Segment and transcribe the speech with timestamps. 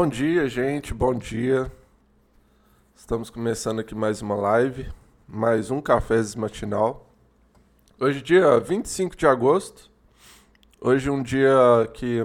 [0.00, 1.70] Bom dia, gente, bom dia.
[2.96, 4.90] Estamos começando aqui mais uma live,
[5.28, 7.12] mais um café matinal.
[8.00, 9.90] Hoje, dia 25 de agosto.
[10.80, 11.54] Hoje, um dia
[11.92, 12.22] que,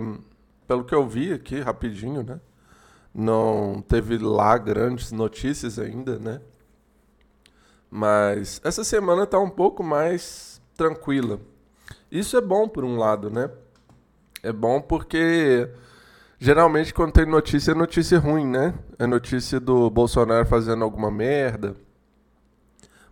[0.65, 2.39] pelo que eu vi aqui, rapidinho, né?
[3.13, 6.39] Não teve lá grandes notícias ainda, né?
[7.91, 11.41] Mas essa semana tá um pouco mais tranquila.
[12.09, 13.51] Isso é bom por um lado, né?
[14.41, 15.69] É bom porque
[16.37, 18.73] Geralmente, quando tem notícia, é notícia ruim, né?
[18.99, 21.75] É notícia do Bolsonaro fazendo alguma merda.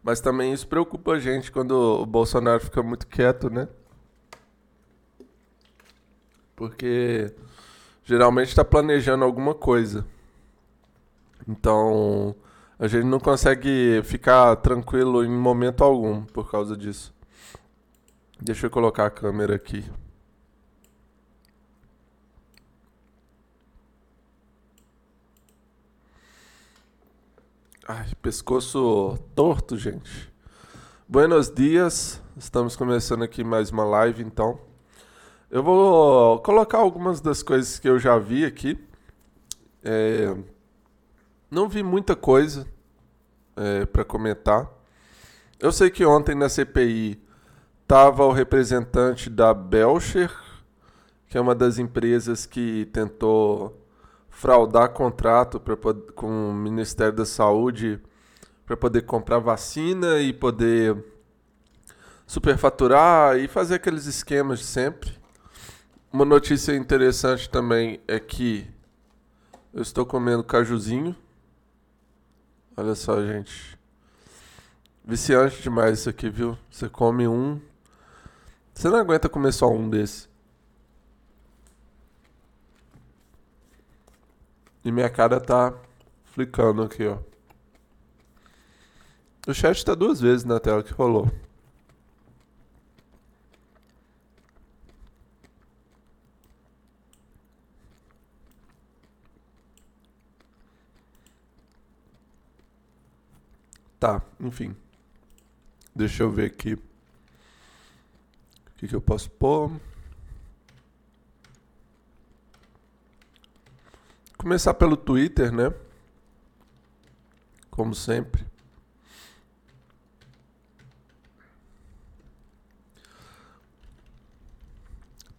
[0.04, 3.70] Mas também isso preocupa a gente quando o Bolsonaro fica muito quieto, né?
[6.56, 7.34] Porque
[8.04, 10.06] geralmente está planejando alguma coisa.
[11.48, 12.36] Então,
[12.78, 17.14] a gente não consegue ficar tranquilo em momento algum por causa disso.
[18.42, 19.86] Deixa eu colocar a câmera aqui.
[27.86, 30.32] Ai, pescoço torto, gente.
[31.06, 32.22] Buenos dias.
[32.38, 34.58] Estamos começando aqui mais uma live, então.
[35.52, 38.80] Eu vou colocar algumas das coisas que eu já vi aqui.
[39.84, 40.34] É...
[41.52, 42.66] Não vi muita coisa
[43.58, 44.72] é, para comentar.
[45.60, 47.22] Eu sei que ontem na CPI
[47.82, 50.32] estava o representante da Belcher,
[51.28, 53.83] que é uma das empresas que tentou
[54.34, 55.78] fraudar contrato pra,
[56.16, 58.02] com o Ministério da Saúde
[58.66, 61.02] para poder comprar vacina e poder
[62.26, 65.14] superfaturar e fazer aqueles esquemas de sempre.
[66.12, 68.68] Uma notícia interessante também é que
[69.74, 71.16] eu estou comendo cajuzinho.
[72.76, 73.78] Olha só, gente.
[75.06, 76.58] Viciante demais isso aqui, viu?
[76.72, 77.62] Você come um.
[78.74, 80.28] Você não aguenta comer só um desse.
[84.84, 85.74] E minha cara tá
[86.26, 87.18] flicando aqui, ó.
[89.48, 91.32] O chat tá duas vezes na tela que rolou.
[104.00, 104.76] Tá, enfim.
[105.96, 106.74] Deixa eu ver aqui.
[106.74, 106.80] O
[108.78, 109.72] que, que eu posso pôr?
[114.44, 115.74] Começar pelo Twitter, né?
[117.72, 118.46] Como sempre.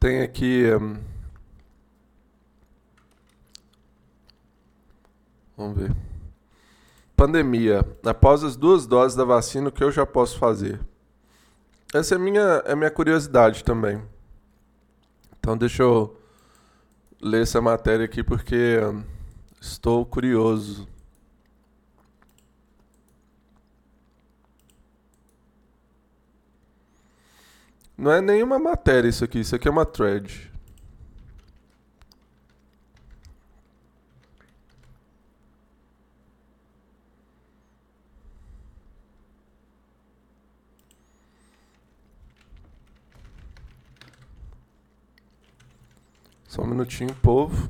[0.01, 0.65] Tem aqui.
[0.75, 0.97] Um...
[5.55, 5.95] Vamos ver.
[7.15, 7.87] Pandemia.
[8.06, 10.81] Após as duas doses da vacina, o que eu já posso fazer?
[11.93, 14.03] Essa é minha, é minha curiosidade também.
[15.39, 16.19] Então deixa eu
[17.25, 18.79] ler essa matéria aqui porque
[19.59, 20.87] estou curioso.
[27.97, 30.53] Não é nenhuma matéria isso aqui, isso aqui é uma thread.
[46.55, 47.69] Só um minutinho, povo.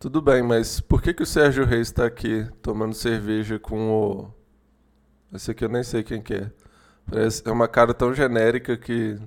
[0.00, 4.34] Tudo bem, mas por que, que o Sérgio Reis está aqui tomando cerveja com o.
[5.32, 6.59] Esse aqui eu nem sei quem que é.
[7.06, 7.42] Parece...
[7.46, 9.18] É uma cara tão genérica que.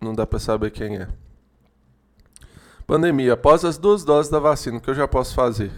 [0.00, 1.08] Não dá para saber quem é.
[2.86, 3.34] Pandemia.
[3.34, 5.72] Após as duas doses da vacina, o que eu já posso fazer?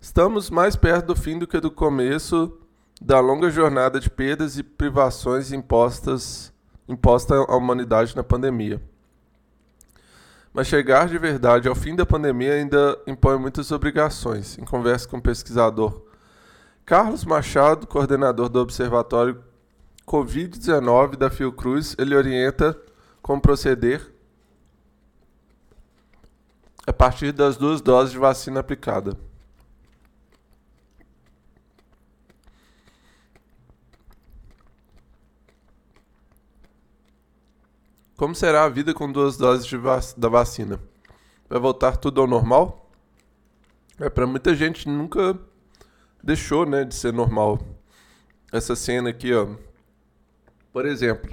[0.00, 2.56] Estamos mais perto do fim do que do começo
[3.00, 6.52] da longa jornada de perdas e privações impostas
[6.88, 8.80] imposta à humanidade na pandemia.
[10.52, 14.58] Mas chegar de verdade ao fim da pandemia ainda impõe muitas obrigações.
[14.58, 16.07] Em conversa com o pesquisador
[16.88, 19.44] Carlos Machado, coordenador do Observatório
[20.06, 22.80] Covid-19 da Fiocruz, ele orienta
[23.20, 24.10] como proceder
[26.86, 29.18] a partir das duas doses de vacina aplicada.
[38.16, 40.80] Como será a vida com duas doses vac da vacina?
[41.50, 42.90] Vai voltar tudo ao normal?
[44.00, 45.38] É, para muita gente nunca
[46.22, 47.58] deixou, né, de ser normal.
[48.52, 49.48] Essa cena aqui, ó.
[50.72, 51.30] Por exemplo,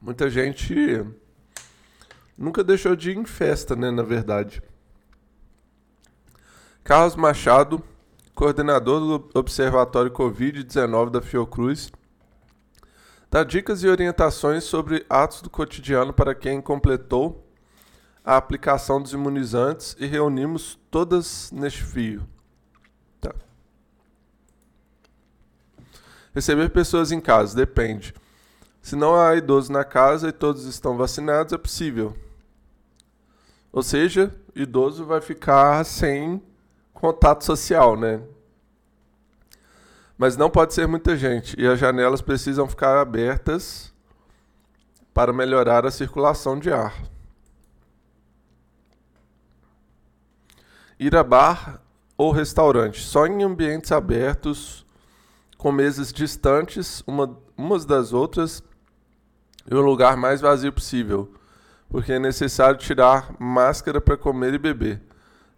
[0.00, 1.04] muita gente
[2.36, 4.62] nunca deixou de ir em festa, né, na verdade.
[6.84, 7.82] Carlos Machado,
[8.34, 11.90] coordenador do Observatório Covid-19 da Fiocruz,
[13.30, 17.45] Dá dicas e orientações sobre atos do cotidiano para quem completou
[18.26, 22.26] a aplicação dos imunizantes e reunimos todas neste fio.
[23.20, 23.32] Tá.
[26.34, 28.12] Receber pessoas em casa, depende.
[28.82, 32.16] Se não há idoso na casa e todos estão vacinados, é possível.
[33.72, 36.42] Ou seja, idoso vai ficar sem
[36.92, 38.20] contato social, né?
[40.18, 43.92] Mas não pode ser muita gente e as janelas precisam ficar abertas
[45.14, 47.15] para melhorar a circulação de ar.
[50.98, 51.80] Ir a bar
[52.16, 54.86] ou restaurante só em ambientes abertos,
[55.58, 58.62] com mesas distantes uma, umas das outras
[59.70, 61.32] e o lugar mais vazio possível,
[61.88, 65.02] porque é necessário tirar máscara para comer e beber.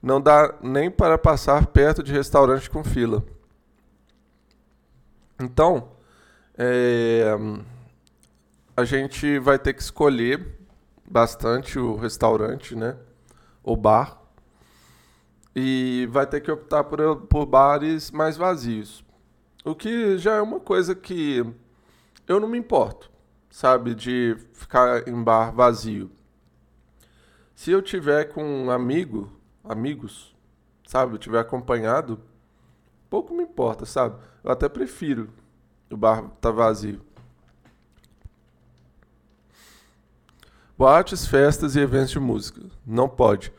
[0.02, 3.25] Não dá nem para passar perto de restaurante com fila.
[5.40, 5.92] Então,
[6.57, 7.37] é,
[8.76, 10.59] a gente vai ter que escolher
[11.09, 12.97] bastante o restaurante, né?
[13.62, 14.18] O bar.
[15.61, 19.05] E vai ter que optar por, por bares mais vazios.
[19.65, 21.45] O que já é uma coisa que
[22.29, 23.11] eu não me importo,
[23.50, 23.93] sabe?
[23.93, 26.12] De ficar em bar vazio.
[27.57, 29.33] Se eu tiver com um amigo,
[29.65, 30.33] amigos,
[30.87, 31.15] sabe?
[31.15, 32.21] Eu tiver acompanhado,
[33.11, 34.17] pouco me importa, sabe?
[34.45, 35.29] Eu até prefiro
[35.91, 37.00] o bar tá vazio.
[40.79, 42.62] Boates, festas e eventos de música.
[42.87, 43.53] Não pode.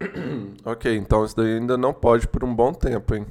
[0.64, 3.26] ok, então isso daí ainda não pode por um bom tempo, hein?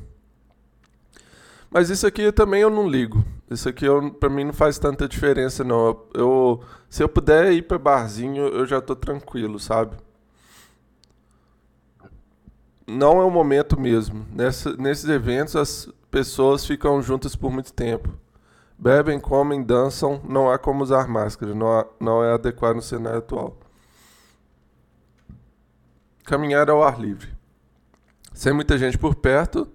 [1.69, 3.23] Mas isso aqui também eu não ligo.
[3.49, 5.87] Isso aqui eu, pra mim não faz tanta diferença, não.
[5.87, 9.95] Eu, eu se eu puder ir pra barzinho, eu já tô tranquilo, sabe?
[12.85, 14.25] Não é o momento mesmo.
[14.33, 18.09] Nessa, nesses eventos, as pessoas ficam juntas por muito tempo.
[18.77, 23.19] Bebem, comem, dançam, não há como usar máscara, não, há, não é adequado no cenário
[23.19, 23.57] atual.
[26.27, 27.33] Caminhar ao ar livre.
[28.33, 29.65] Sem muita gente por perto,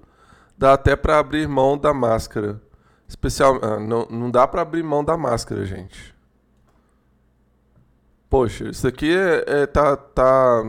[0.56, 2.60] dá até para abrir mão da máscara.
[3.08, 6.14] Especial, ah, não, não dá para abrir mão da máscara, gente.
[8.28, 10.62] Poxa, isso aqui é, é tá, tá,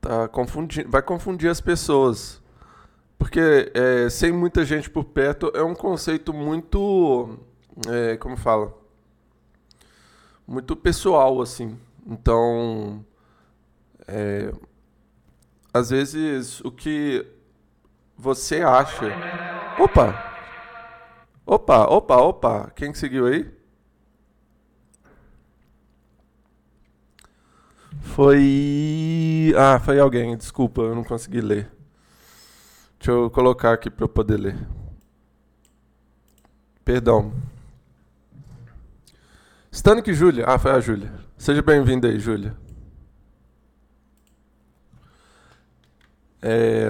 [0.00, 2.40] tá confundindo, vai confundir as pessoas.
[3.18, 7.40] Porque é, sem muita gente por perto é um conceito muito.
[7.88, 8.72] É, como fala?
[10.46, 11.76] Muito pessoal, assim.
[12.06, 13.04] Então.
[14.08, 14.50] É,
[15.72, 17.26] às vezes o que
[18.16, 19.06] você acha.
[19.78, 20.24] Opa!
[21.44, 22.72] Opa, opa, opa!
[22.74, 23.50] Quem seguiu aí?
[28.00, 29.52] Foi.
[29.56, 31.70] Ah, foi alguém, desculpa, eu não consegui ler.
[32.98, 34.58] Deixa eu colocar aqui para eu poder ler.
[36.84, 37.32] Perdão.
[39.70, 40.44] Stanik Júlia.
[40.46, 41.12] Ah, foi a Júlia.
[41.36, 42.56] Seja bem-vinda aí, Júlia.
[46.42, 46.88] É...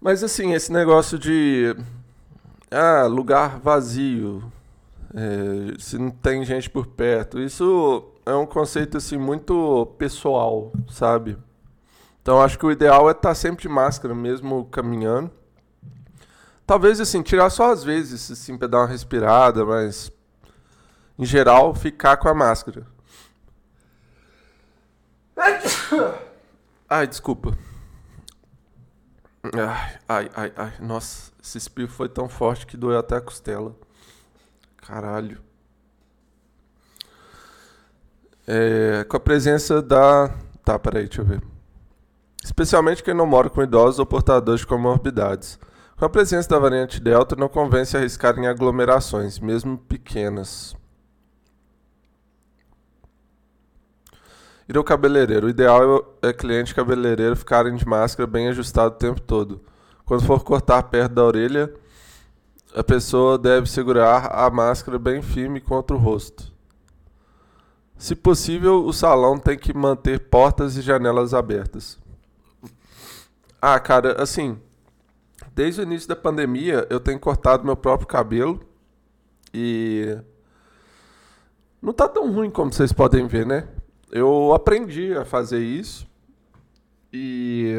[0.00, 1.74] Mas assim, esse negócio de
[2.70, 4.52] ah, lugar vazio,
[5.14, 11.38] é, se não tem gente por perto, isso é um conceito assim muito pessoal, sabe?
[12.20, 15.30] Então acho que o ideal é estar tá sempre de máscara, mesmo caminhando.
[16.66, 20.10] Talvez assim, tirar só às vezes, assim, para dar uma respirada, mas
[21.18, 22.86] em geral, ficar com a máscara.
[26.88, 27.56] Ai, desculpa.
[29.44, 30.72] Ai, ai, ai, ai.
[30.80, 33.76] Nossa, esse espirro foi tão forte que doeu até a costela.
[34.78, 35.40] Caralho.
[38.46, 40.28] É, com a presença da.
[40.64, 41.42] Tá, peraí, deixa eu ver.
[42.44, 45.58] Especialmente quem não mora com idosos ou portadores de comorbidades.
[45.96, 50.76] Com a presença da variante Delta, não convence arriscar em aglomerações, mesmo pequenas.
[54.68, 55.46] Ir ao cabeleireiro.
[55.46, 59.60] O ideal é cliente cabeleireiro ficarem de máscara bem ajustado o tempo todo.
[60.04, 61.72] Quando for cortar perto da orelha,
[62.74, 66.52] a pessoa deve segurar a máscara bem firme contra o rosto.
[67.96, 71.98] Se possível, o salão tem que manter portas e janelas abertas.
[73.60, 74.60] Ah, cara, assim,
[75.54, 78.60] desde o início da pandemia eu tenho cortado meu próprio cabelo
[79.52, 80.18] e
[81.80, 83.66] não tá tão ruim como vocês podem ver, né?
[84.10, 86.06] Eu aprendi a fazer isso
[87.12, 87.74] e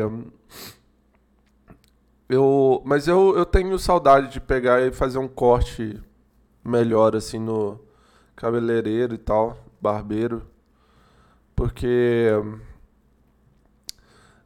[2.29, 6.01] eu, mas eu, eu tenho saudade de pegar e fazer um corte
[6.63, 7.79] melhor assim no
[8.35, 10.45] cabeleireiro e tal, barbeiro,
[11.55, 12.29] porque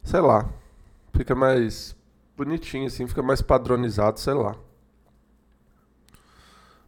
[0.02, 0.48] sei lá,
[1.12, 1.96] fica mais
[2.36, 4.56] bonitinho assim, fica mais padronizado, sei lá.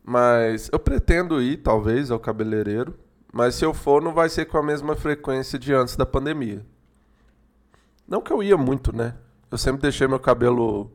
[0.02, 2.94] Mas eu pretendo ir talvez ao cabeleireiro,
[3.34, 6.64] mas se eu for não vai ser com a mesma frequência de antes da pandemia.
[8.06, 9.16] Não que eu ia muito, né?
[9.50, 10.88] Eu sempre deixei meu cabelo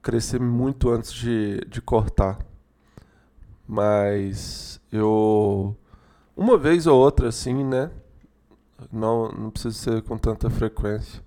[0.00, 2.38] crescer muito antes de, de cortar.
[3.66, 5.76] Mas eu.
[6.36, 7.90] Uma vez ou outra, assim, né?
[8.92, 11.20] Não, não precisa ser com tanta frequência.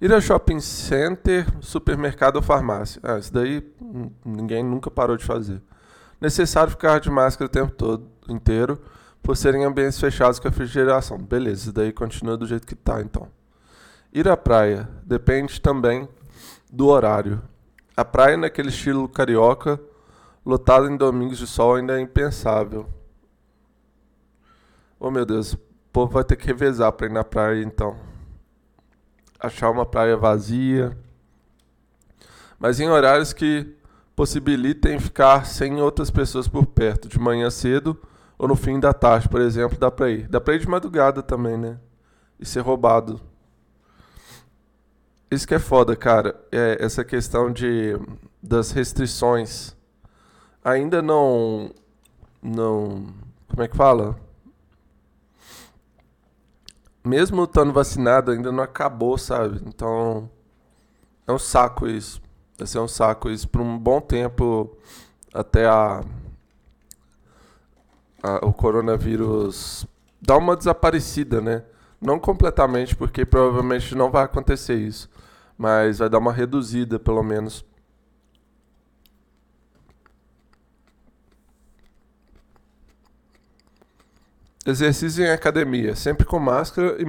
[0.00, 3.00] Ir a shopping center, supermercado ou farmácia.
[3.04, 3.64] Ah, isso daí
[4.24, 5.62] ninguém nunca parou de fazer.
[6.20, 8.80] Necessário ficar de máscara o tempo todo, inteiro,
[9.22, 11.18] por serem ambientes fechados com refrigeração.
[11.18, 13.28] Beleza, isso daí continua do jeito que tá, então.
[14.12, 14.88] Ir à praia.
[15.04, 16.08] Depende também
[16.70, 17.40] do horário.
[17.96, 19.80] A praia naquele estilo carioca,
[20.44, 22.88] lotada em domingos de sol, ainda é impensável.
[24.98, 25.58] Oh meu Deus, o
[25.92, 27.96] povo vai ter que revezar para ir na praia então.
[29.38, 30.98] Achar uma praia vazia.
[32.58, 33.77] Mas em horários que
[34.18, 37.96] possibilitem ficar sem outras pessoas por perto, de manhã cedo
[38.36, 40.26] ou no fim da tarde, por exemplo, dá pra ir.
[40.26, 41.78] Dá pra ir de madrugada também, né?
[42.36, 43.20] E ser roubado.
[45.30, 46.34] Isso que é foda, cara.
[46.50, 47.96] É essa questão de
[48.42, 49.76] das restrições.
[50.64, 51.70] Ainda não
[52.42, 53.14] não,
[53.48, 54.18] como é que fala?
[57.04, 59.62] Mesmo estando vacinado, ainda não acabou, sabe?
[59.64, 60.28] Então
[61.24, 62.20] é um saco isso.
[62.58, 64.76] Vai ser um saco isso por um bom tempo
[65.32, 66.02] até a,
[68.22, 69.86] a o coronavírus
[70.20, 71.64] dar uma desaparecida, né?
[72.00, 75.08] Não completamente, porque provavelmente não vai acontecer isso
[75.58, 77.64] mas vai dar uma reduzida, pelo menos.
[84.64, 87.04] Exercício em academia, sempre com máscara e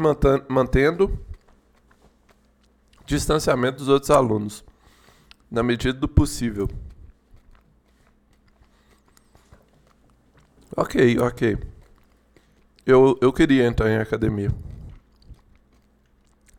[0.51, 1.19] mantendo
[3.05, 4.63] distanciamento dos outros alunos,
[5.49, 6.69] na medida do possível.
[10.75, 11.57] Ok, ok.
[12.85, 14.51] Eu, eu queria entrar em academia.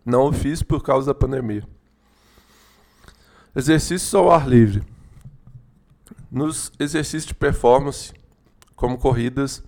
[0.05, 1.67] Não o fiz por causa da pandemia.
[3.55, 4.83] Exercícios ao ar livre.
[6.31, 8.13] Nos exercícios de performance,
[8.77, 9.63] como corridas,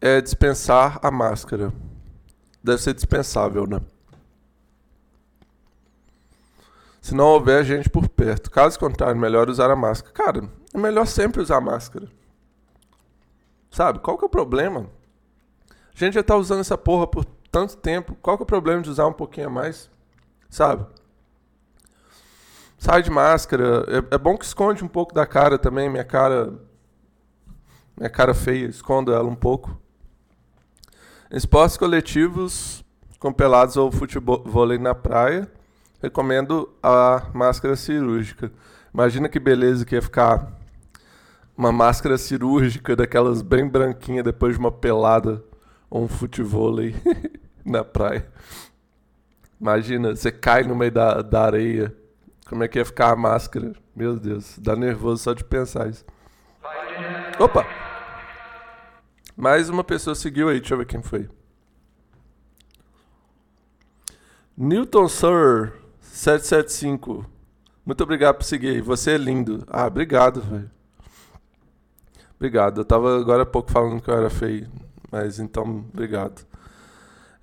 [0.00, 1.72] é dispensar a máscara.
[2.62, 3.80] Deve ser dispensável, né?
[7.08, 8.50] Se não houver gente por perto.
[8.50, 10.12] Caso contrário, melhor usar a máscara.
[10.12, 12.06] Cara, é melhor sempre usar máscara.
[13.70, 13.98] Sabe?
[14.00, 14.90] Qual que é o problema?
[15.70, 18.14] A gente já tá usando essa porra por tanto tempo.
[18.20, 19.90] Qual que é o problema de usar um pouquinho a mais?
[20.50, 20.84] Sabe?
[22.76, 23.86] sai de máscara.
[23.88, 25.88] É, é, bom que esconde um pouco da cara também.
[25.88, 26.52] Minha cara.
[27.96, 29.80] Minha cara feia, escondo ela um pouco.
[31.30, 32.84] Esportes coletivos
[33.18, 35.50] com pelados ou futebol vôlei na praia,
[36.02, 38.50] recomendo a máscara cirúrgica.
[38.92, 40.52] Imagina que beleza que ia ficar
[41.56, 45.42] uma máscara cirúrgica daquelas bem branquinha depois de uma pelada
[45.90, 46.94] ou um futevôlei
[47.64, 48.26] na praia.
[49.60, 51.94] Imagina, você cai no meio da, da areia
[52.48, 53.74] como é que ia ficar a máscara?
[53.94, 56.04] Meu Deus, dá nervoso só de pensar isso.
[57.38, 57.66] Opa!
[59.36, 61.28] Mais uma pessoa seguiu aí, deixa eu ver quem foi.
[64.56, 65.72] Newton Sir
[66.18, 67.24] 775.
[67.86, 68.82] Muito obrigado por seguir.
[68.82, 69.64] Você é lindo.
[69.68, 70.68] Ah, obrigado, velho.
[72.34, 72.80] Obrigado.
[72.80, 74.68] Eu tava agora há pouco falando que eu era feio,
[75.12, 76.44] mas então, obrigado.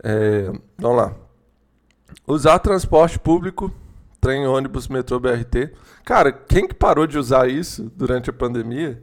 [0.04, 1.16] É, vamos lá.
[2.28, 3.74] Usar transporte público,
[4.20, 5.74] trem, ônibus, metrô, BRT.
[6.04, 9.02] Cara, quem que parou de usar isso durante a pandemia?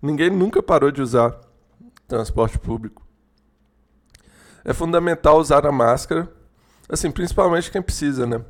[0.00, 1.40] Ninguém nunca parou de usar
[2.06, 3.04] transporte público.
[4.64, 6.32] É fundamental usar a máscara,
[6.88, 8.44] assim, principalmente quem precisa, né?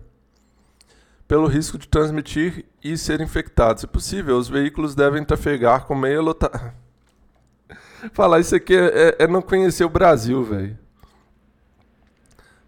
[1.33, 3.81] Pelo risco de transmitir e ser infectado.
[3.81, 6.75] Se possível, os veículos devem trafegar com meia lotação.
[8.13, 10.79] Falar isso aqui é, é, é não conhecer o Brasil, velho.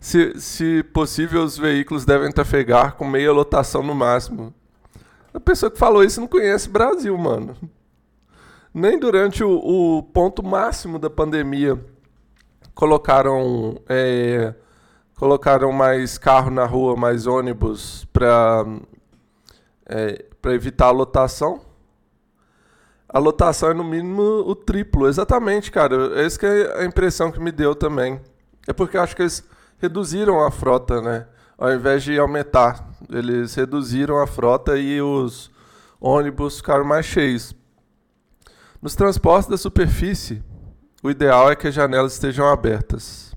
[0.01, 4.55] Se, se possível, os veículos devem trafegar com meia lotação no máximo.
[5.35, 7.55] A pessoa que falou isso não conhece o Brasil, mano.
[8.73, 11.79] Nem durante o, o ponto máximo da pandemia
[12.75, 14.55] colocaram é,
[15.17, 18.65] colocaram mais carro na rua, mais ônibus para
[19.87, 21.61] é, para evitar a lotação.
[23.09, 26.21] A lotação é no mínimo o triplo, exatamente, cara.
[26.21, 28.21] Essa é a impressão que me deu também.
[28.67, 29.45] É porque eu acho que eles
[29.79, 31.27] reduziram a frota, né?
[31.57, 35.51] Ao invés de aumentar, eles reduziram a frota e os
[36.01, 37.55] ônibus ficaram mais cheios.
[38.83, 40.43] Nos transportes da superfície,
[41.03, 43.34] o ideal é que as janelas estejam abertas.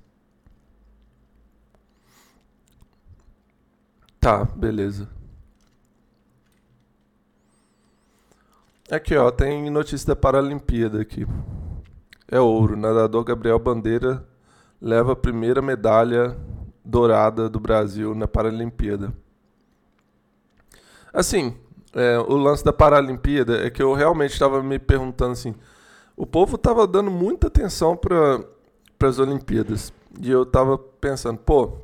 [4.20, 5.08] Tá, beleza.
[8.90, 11.28] Aqui, ó, tem notícia da Paralimpíada aqui.
[12.30, 12.78] É ouro.
[12.78, 14.26] Nadador Gabriel Bandeira
[14.82, 16.38] leva a primeira medalha
[16.84, 19.14] dourada do Brasil na Paralimpíada.
[21.14, 21.56] Assim,
[21.94, 25.56] é, o lance da Paralimpíada é que eu realmente estava me perguntando assim,
[26.16, 28.40] o povo estava dando muita atenção para
[29.02, 31.78] as Olimpíadas e eu estava pensando, pô,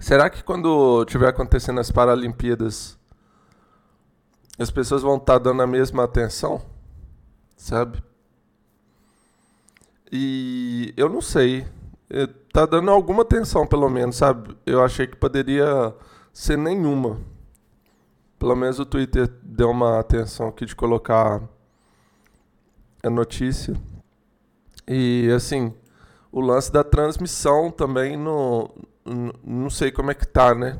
[0.00, 2.98] será que quando tiver acontecendo as Paralimpíadas
[4.58, 6.62] as pessoas vão estar tá dando a mesma atenção,
[7.56, 8.02] sabe?
[10.12, 11.66] E eu não sei.
[12.52, 14.56] Tá dando alguma atenção, pelo menos, sabe?
[14.64, 15.92] Eu achei que poderia
[16.32, 17.20] ser nenhuma.
[18.38, 21.42] Pelo menos o Twitter deu uma atenção aqui de colocar
[23.02, 23.74] a notícia.
[24.86, 25.74] E assim,
[26.30, 28.70] o lance da transmissão também não,
[29.04, 30.78] não sei como é que tá, né?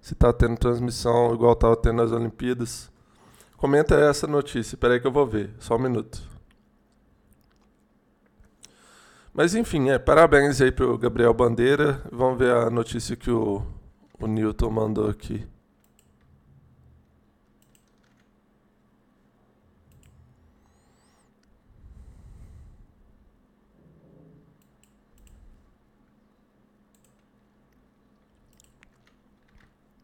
[0.00, 2.90] Se tá tendo transmissão igual tava tendo nas Olimpíadas.
[3.56, 6.22] Comenta essa notícia, peraí que eu vou ver, só um minuto.
[9.32, 12.02] Mas enfim, é, parabéns aí pro Gabriel Bandeira.
[12.10, 13.62] Vamos ver a notícia que o,
[14.18, 15.46] o Newton mandou aqui.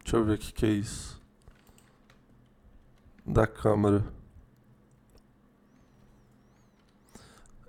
[0.07, 1.21] Deixa eu ver o que, que é isso.
[3.25, 4.05] Da câmera.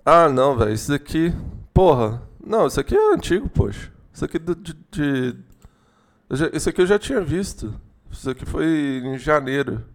[0.05, 0.71] Ah, não, velho.
[0.71, 1.33] Isso daqui.
[1.73, 2.23] Porra.
[2.41, 3.91] Não, isso aqui é antigo, poxa.
[4.13, 4.55] Isso aqui de.
[4.55, 5.37] de, de...
[6.53, 7.77] Isso aqui eu já tinha visto.
[8.09, 9.85] Isso aqui foi em janeiro.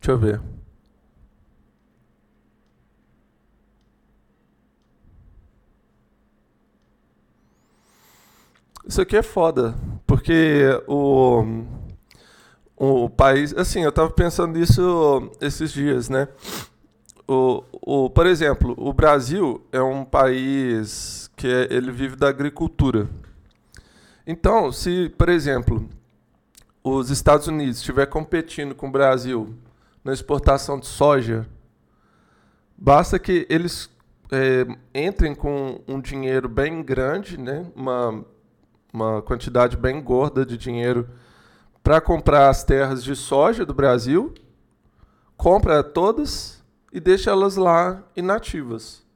[0.00, 0.40] Deixa eu ver.
[8.88, 9.74] Isso aqui é foda,
[10.06, 11.44] porque o,
[12.74, 13.54] o país.
[13.54, 16.26] Assim, eu tava pensando nisso esses dias, né?
[17.28, 23.06] O, o, por exemplo, o Brasil é um país que é, ele vive da agricultura.
[24.26, 25.86] Então, se, por exemplo,
[26.82, 29.54] os Estados Unidos estiver competindo com o Brasil
[30.02, 31.46] na exportação de soja,
[32.74, 33.90] basta que eles
[34.32, 37.66] é, entrem com um dinheiro bem grande, né?
[37.76, 38.24] uma
[38.98, 41.08] uma quantidade bem gorda de dinheiro
[41.82, 44.34] para comprar as terras de soja do Brasil,
[45.36, 49.06] compra todas e deixa elas lá inativas.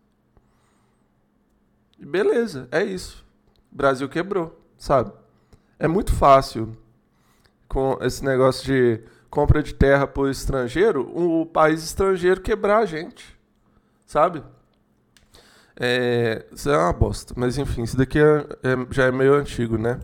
[1.98, 3.24] Beleza, é isso.
[3.72, 5.12] O Brasil quebrou, sabe?
[5.78, 6.76] É muito fácil
[7.68, 13.38] com esse negócio de compra de terra por estrangeiro, o país estrangeiro quebrar a gente,
[14.06, 14.42] sabe?
[15.76, 17.34] É, isso é uma bosta.
[17.36, 20.00] Mas enfim, isso daqui é, é, já é meio antigo, né?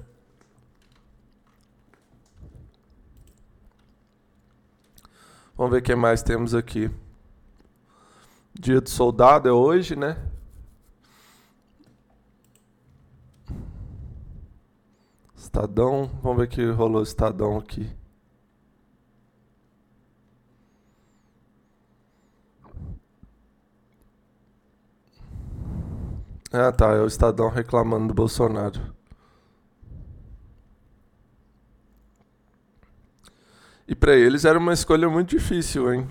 [5.56, 6.90] Vamos ver o que mais temos aqui.
[8.54, 10.16] Dia do soldado é hoje, né?
[15.36, 16.10] Estadão.
[16.22, 17.97] Vamos ver o que rolou Estadão aqui.
[26.52, 26.94] Ah, tá.
[26.94, 28.80] É o Estadão reclamando do Bolsonaro.
[33.86, 36.08] E para eles era uma escolha muito difícil, hein?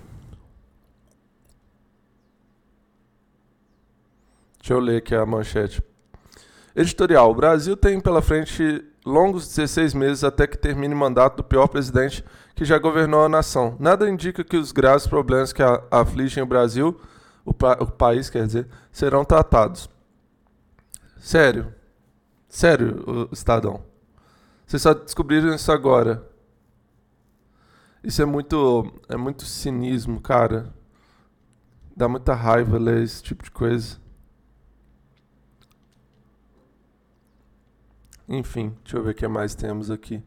[4.58, 5.82] Deixa eu ler aqui a manchete.
[6.74, 11.44] Editorial: O Brasil tem pela frente longos 16 meses até que termine o mandato do
[11.44, 12.24] pior presidente
[12.54, 13.76] que já governou a nação.
[13.78, 17.00] Nada indica que os graves problemas que afligem o Brasil,
[17.44, 19.88] o, pa o país, quer dizer, serão tratados.
[21.18, 21.74] Sério.
[22.48, 23.84] Sério, Estadão.
[24.66, 26.26] Vocês só descobriram isso agora.
[28.02, 28.92] Isso é muito.
[29.08, 30.72] É muito cinismo, cara.
[31.96, 33.98] Dá muita raiva ler esse tipo de coisa.
[38.28, 40.22] Enfim, deixa eu ver o que mais temos aqui.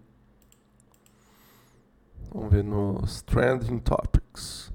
[2.34, 4.71] Vamos ver nos Trending Topics.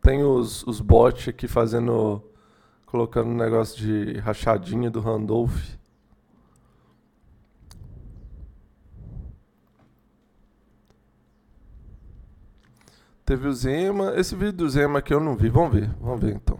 [0.00, 2.22] Tem os, os bots aqui fazendo.
[2.90, 5.76] Colocando um negócio de rachadinha do Randolph.
[13.24, 14.14] Teve o Zema.
[14.16, 15.48] Esse vídeo do Zema aqui eu não vi.
[15.48, 15.88] Vamos ver.
[16.00, 16.58] Vamos ver então.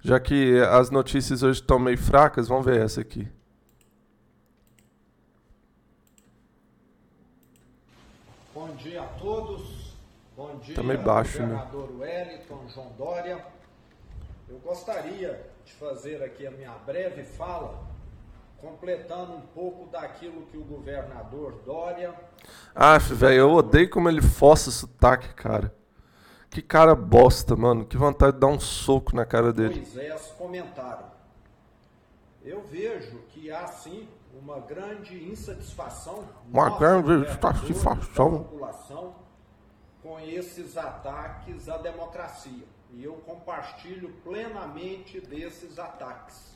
[0.00, 3.28] Já que as notícias hoje estão meio fracas, vamos ver essa aqui.
[8.54, 9.94] Bom dia a todos.
[10.34, 11.48] Bom dia, tá baixo, né?
[11.48, 11.98] governador né?
[11.98, 13.55] Wellington, João Dória.
[14.56, 17.78] Eu gostaria de fazer aqui a minha breve fala,
[18.56, 22.14] completando um pouco daquilo que o governador Dória.
[22.74, 25.74] Ah, velho, eu odeio como ele força sotaque, cara.
[26.48, 27.84] Que cara bosta, mano.
[27.84, 29.74] Que vontade de dar um soco na cara dele.
[29.74, 31.04] Moisés comentaram.
[32.42, 36.24] Eu vejo que há sim uma grande insatisfação.
[36.50, 38.32] Uma grande insatisfação.
[38.32, 39.14] Da população
[40.02, 42.64] com esses ataques à democracia.
[42.96, 46.54] E eu compartilho plenamente desses ataques.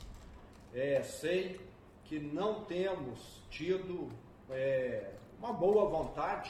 [0.73, 1.61] É, sei
[2.05, 4.09] que não temos tido
[4.49, 6.49] é, uma boa vontade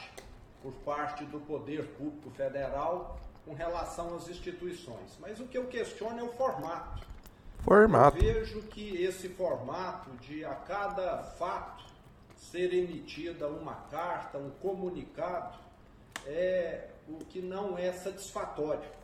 [0.61, 5.17] por parte do poder público federal com relação às instituições.
[5.19, 7.05] Mas o que eu questiono é o formato.
[7.59, 8.17] Formato.
[8.17, 11.83] Eu vejo que esse formato de a cada fato
[12.37, 15.59] ser emitida uma carta, um comunicado,
[16.25, 19.00] é o que não é satisfatório.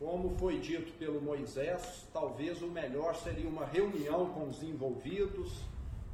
[0.00, 5.52] Como foi dito pelo Moisés, talvez o melhor seria uma reunião com os envolvidos,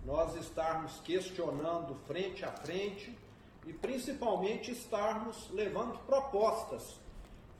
[0.04, 3.16] nós estarmos questionando frente a frente
[3.64, 7.00] e principalmente estarmos levando propostas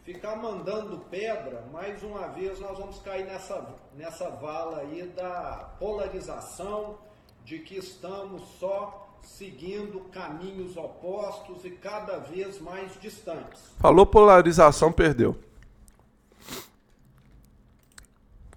[0.07, 6.99] ficar mandando pedra, mais uma vez nós vamos cair nessa, nessa vala aí da polarização,
[7.45, 13.61] de que estamos só seguindo caminhos opostos e cada vez mais distantes.
[13.81, 15.37] Falou polarização, perdeu.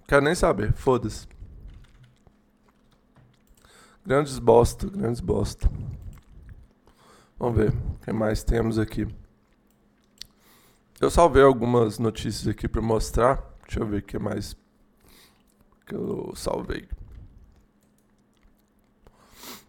[0.10, 1.28] Quero nem saber, foda-se.
[4.04, 5.72] Grandes bosta, grandes bosta.
[7.38, 9.08] Vamos ver o que mais temos aqui.
[11.00, 13.36] Eu salvei algumas notícias aqui para mostrar.
[13.62, 14.58] Deixa eu ver o que mais
[15.86, 16.89] que eu salvei.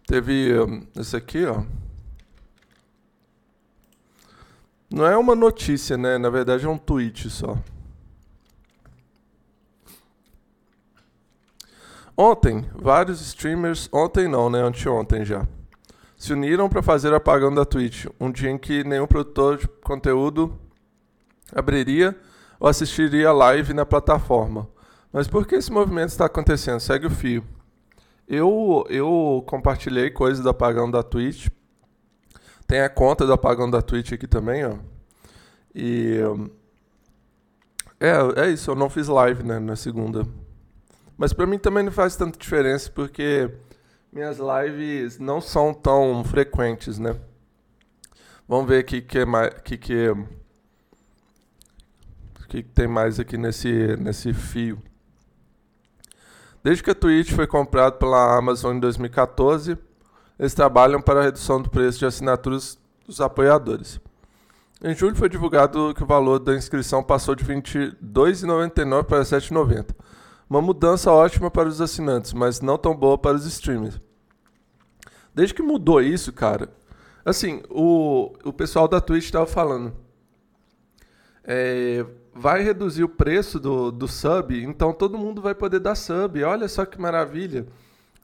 [0.07, 1.63] Teve um, esse aqui, ó.
[4.89, 6.17] Não é uma notícia, né?
[6.17, 7.59] Na verdade é um tweet só.
[12.15, 14.61] Ontem, vários streamers, ontem não, né?
[14.61, 15.47] Anteontem já,
[16.17, 20.55] se uniram para fazer apagão da Twitch, um dia em que nenhum produtor de conteúdo
[21.55, 22.15] abriria
[22.59, 24.67] ou assistiria live na plataforma.
[25.11, 26.79] Mas por que esse movimento está acontecendo?
[26.79, 27.43] Segue o fio.
[28.27, 31.47] Eu, eu compartilhei coisas do apagão da Twitch.
[32.67, 34.75] Tem a conta do apagão da Twitch aqui também, ó.
[35.75, 36.19] E.
[37.99, 40.25] É, é isso, eu não fiz live né, na segunda.
[41.21, 43.47] Mas para mim também não faz tanta diferença porque
[44.11, 47.15] minhas lives não são tão frequentes, né?
[48.47, 49.19] Vamos ver aqui que
[49.63, 50.15] que, que
[52.49, 54.81] que tem mais aqui nesse, nesse fio?
[56.63, 59.77] Desde que a Twitch foi comprada pela Amazon em 2014,
[60.39, 64.01] eles trabalham para a redução do preço de assinaturas dos apoiadores.
[64.83, 69.23] Em julho foi divulgado que o valor da inscrição passou de R$ 22,99 para R$
[69.23, 69.85] 7,90.
[70.51, 74.01] Uma mudança ótima para os assinantes, mas não tão boa para os streamers.
[75.33, 76.69] Desde que mudou isso, cara,
[77.23, 79.95] assim, o, o pessoal da Twitch estava falando.
[81.41, 86.43] É, vai reduzir o preço do, do sub, então todo mundo vai poder dar sub.
[86.43, 87.65] Olha só que maravilha.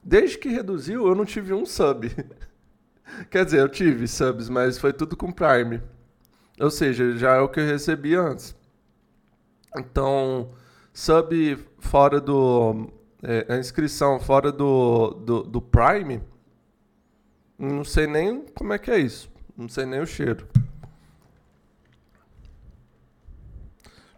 [0.04, 2.14] Desde que reduziu, eu não tive um sub.
[3.30, 5.80] Quer dizer, eu tive subs, mas foi tudo com Prime.
[6.60, 8.54] Ou seja, já é o que eu recebi antes.
[9.74, 10.50] Então,
[10.98, 12.90] sub fora do.
[13.22, 16.20] É, a inscrição fora do, do, do Prime,
[17.56, 19.30] não sei nem como é que é isso.
[19.56, 20.48] Não sei nem o cheiro.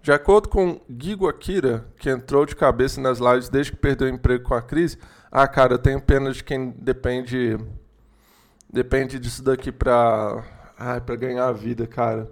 [0.03, 4.11] De acordo com Gigo Akira, que entrou de cabeça nas lives desde que perdeu o
[4.11, 4.99] emprego com a crise,
[5.31, 7.59] ah, cara, eu tenho pena de quem depende
[8.73, 9.71] depende disso daqui
[10.79, 12.31] ah, pra ganhar a vida, cara.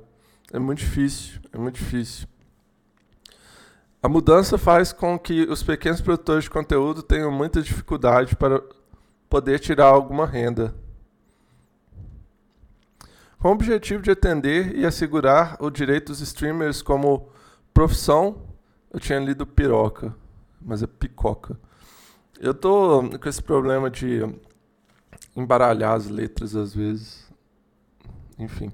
[0.51, 2.27] É muito difícil, é muito difícil.
[4.01, 8.63] A mudança faz com que os pequenos produtores de conteúdo tenham muita dificuldade para
[9.29, 10.73] poder tirar alguma renda.
[13.41, 17.29] Com o objetivo de atender e assegurar o direito dos streamers como
[17.75, 18.43] profissão,
[18.93, 20.15] eu tinha lido piroca,
[20.61, 21.59] mas é picoca.
[22.41, 24.21] Eu tô com esse problema de
[25.37, 27.29] embaralhar as letras às vezes.
[28.39, 28.73] Enfim.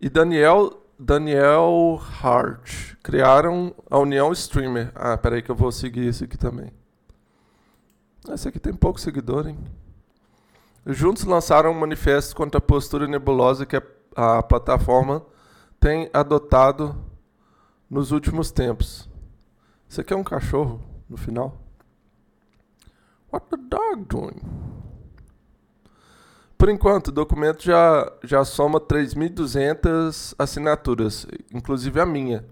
[0.00, 4.92] E Daniel Daniel Hart criaram a União Streamer.
[4.94, 6.70] Ah, peraí que eu vou seguir esse aqui também.
[8.28, 9.58] Esse aqui tem pouco seguidor, hein?
[10.84, 13.82] Juntos lançaram um manifesto contra a postura nebulosa que
[14.14, 15.24] a, plataforma
[15.80, 16.94] tem adotado
[17.88, 19.08] nos últimos tempos.
[19.88, 21.56] Isso aqui é um cachorro no final?
[23.32, 24.38] What the dog doing?
[26.60, 32.44] Por enquanto, o documento já, já soma 3.200 assinaturas, inclusive a minha.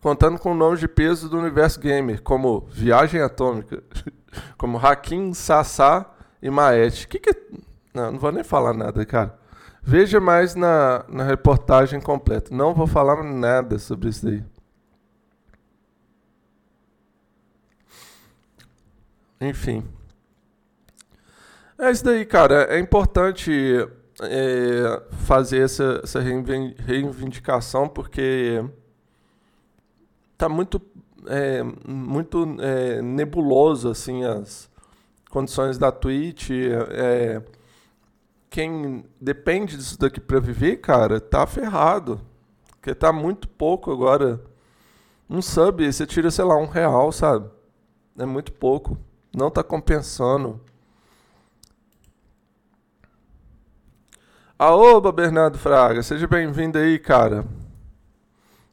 [0.00, 3.82] Contando com nomes de peso do universo gamer, como Viagem Atômica,
[4.56, 6.08] como Hakim, Sassá
[6.40, 7.08] e Maet.
[7.08, 7.34] Que que...
[7.92, 9.36] Não, não vou nem falar nada, cara.
[9.82, 12.54] Veja mais na, na reportagem completa.
[12.54, 14.44] Não vou falar nada sobre isso aí.
[19.40, 19.95] Enfim.
[21.78, 22.64] É isso daí, cara.
[22.74, 23.52] É importante
[24.22, 28.64] é, fazer essa, essa reivindicação porque
[30.38, 30.80] tá muito,
[31.26, 34.70] é, muito é, nebuloso assim as
[35.30, 36.50] condições da Twitch.
[36.50, 37.42] É,
[38.48, 42.20] quem depende disso daqui para viver, cara, tá ferrado.
[42.70, 44.40] Porque tá muito pouco agora.
[45.28, 47.50] Um sub, você tira, sei lá, um real, sabe?
[48.16, 48.96] É muito pouco.
[49.34, 50.60] Não tá compensando.
[54.58, 57.44] Aoba, Bernardo Fraga, seja bem-vindo aí, cara.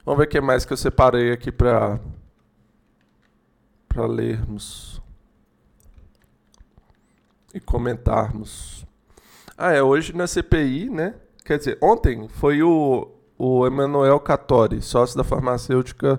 [0.05, 1.99] Vamos ver o que mais que eu separei aqui para
[3.89, 5.01] para lermos
[7.53, 8.85] e comentarmos.
[9.57, 11.15] Ah, é hoje na CPI, né?
[11.43, 16.17] Quer dizer, ontem foi o, o Emanuel Cattori, sócio da farmacêutica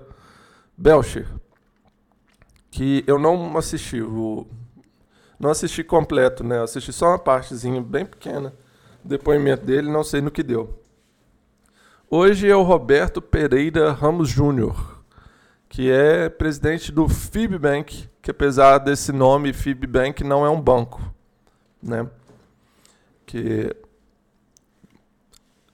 [0.77, 1.27] Belcher,
[2.69, 4.45] que eu não assisti, o,
[5.39, 6.59] não assisti completo, né?
[6.59, 8.53] Eu assisti só uma partezinha bem pequena
[9.05, 10.81] depoimento dele, não sei no que deu.
[12.09, 15.03] Hoje é o Roberto Pereira Ramos Júnior,
[15.69, 21.01] que é presidente do Fibbank, que apesar desse nome, Fibbank não é um banco,
[21.81, 22.09] né?
[23.25, 23.75] Que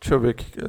[0.02, 0.68] Deixa eu ver o que é.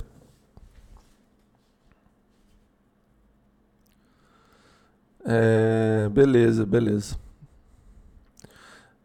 [5.24, 7.21] É, beleza, beleza.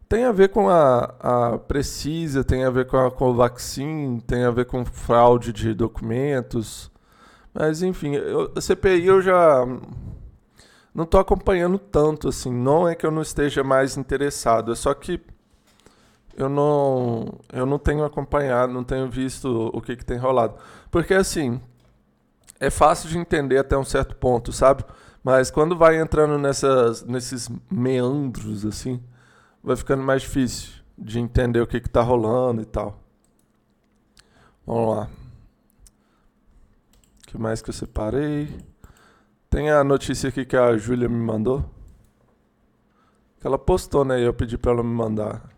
[0.08, 4.50] Tem a ver com a, a Precisa, tem a ver com a Covaxin, tem a
[4.50, 6.90] ver com fraude de documentos.
[7.52, 9.66] Mas, enfim, eu, a CPI eu já
[10.94, 12.50] não estou acompanhando tanto, assim.
[12.50, 15.20] Não é que eu não esteja mais interessado, é só que
[16.34, 20.54] eu não, eu não tenho acompanhado, não tenho visto o que, que tem rolado.
[20.90, 21.60] Porque, assim,
[22.58, 24.84] é fácil de entender até um certo ponto, sabe?
[25.22, 29.02] Mas quando vai entrando nessas, nesses meandros, assim
[29.62, 33.00] vai ficando mais difícil de entender o que está rolando e tal.
[34.66, 35.10] Vamos lá.
[37.22, 38.48] O que mais que eu separei?
[39.50, 41.64] Tem a notícia aqui que a Júlia me mandou.
[43.40, 44.20] Que ela postou, né?
[44.20, 45.48] E eu pedi para ela me mandar.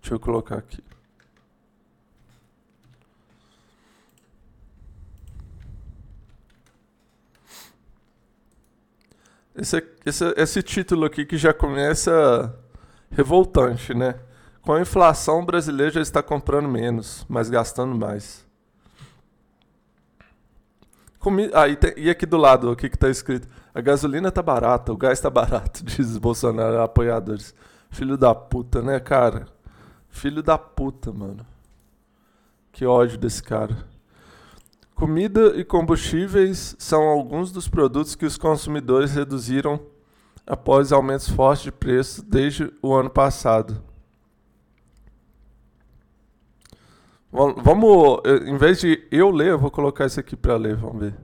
[0.00, 0.82] Deixa eu colocar aqui.
[9.58, 12.54] Esse, esse, esse título aqui que já começa
[13.10, 14.14] revoltante, né?
[14.62, 18.46] Com a inflação, o brasileiro já está comprando menos, mas gastando mais.
[21.18, 23.48] Comi ah, e, tem, e, aqui do lado, o que está escrito?
[23.74, 27.52] A gasolina está barata, o gás está barato, diz Bolsonaro, apoiadores.
[27.90, 29.48] Filho da puta, né, cara?
[30.08, 31.44] Filho da puta, mano.
[32.70, 33.76] Que ódio desse cara.
[34.98, 39.80] Comida e combustíveis são alguns dos produtos que os consumidores reduziram
[40.44, 43.80] após aumentos fortes de preço desde o ano passado.
[47.30, 51.14] Vamos, em vez de eu ler, eu vou colocar isso aqui para ler, vamos ver.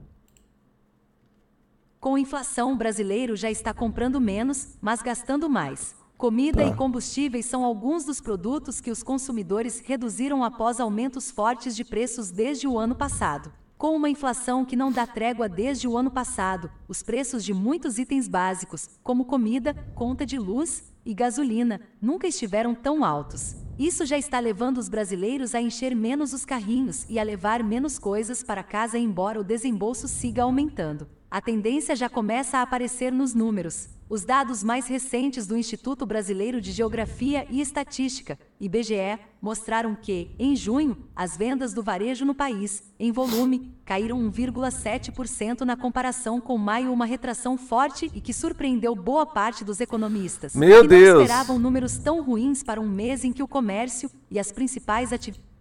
[1.99, 5.93] Com inflação, o brasileiro já está comprando menos, mas gastando mais.
[6.17, 6.69] Comida tá.
[6.69, 12.31] e combustíveis são alguns dos produtos que os consumidores reduziram após aumentos fortes de preços
[12.31, 13.51] desde o ano passado.
[13.85, 17.99] Com uma inflação que não dá trégua desde o ano passado, os preços de muitos
[17.99, 23.55] itens básicos, como comida, conta de luz e gasolina, nunca estiveram tão altos.
[23.77, 27.99] Isso já está levando os brasileiros a encher menos os carrinhos e a levar menos
[27.99, 31.07] coisas para casa, embora o desembolso siga aumentando.
[31.35, 33.89] A tendência já começa a aparecer nos números.
[34.07, 40.55] Os dados mais recentes do Instituto Brasileiro de Geografia e Estatística, IBGE, mostraram que, em
[40.55, 46.93] junho, as vendas do varejo no país, em volume, caíram 1,7% na comparação com maio,
[46.93, 50.55] uma retração forte e que surpreendeu boa parte dos economistas.
[50.55, 51.15] Meu que Deus!
[51.15, 55.11] não esperavam números tão ruins para um mês em que o comércio e as principais
[55.11, 55.54] atividades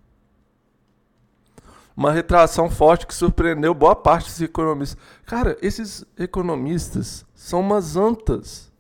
[1.97, 4.99] uma retração forte que surpreendeu boa parte dos economistas.
[5.25, 8.73] Cara, esses economistas são umas antas.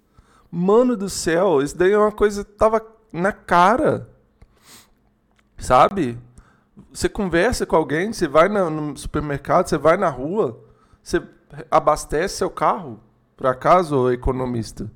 [0.51, 4.09] Mano do céu, isso daí é uma coisa que tava na cara.
[5.57, 6.19] Sabe?
[6.93, 10.61] Você conversa com alguém, você vai no supermercado, você vai na rua,
[11.03, 11.23] você
[11.71, 13.01] abastece seu carro,
[13.37, 14.91] por acaso, economista.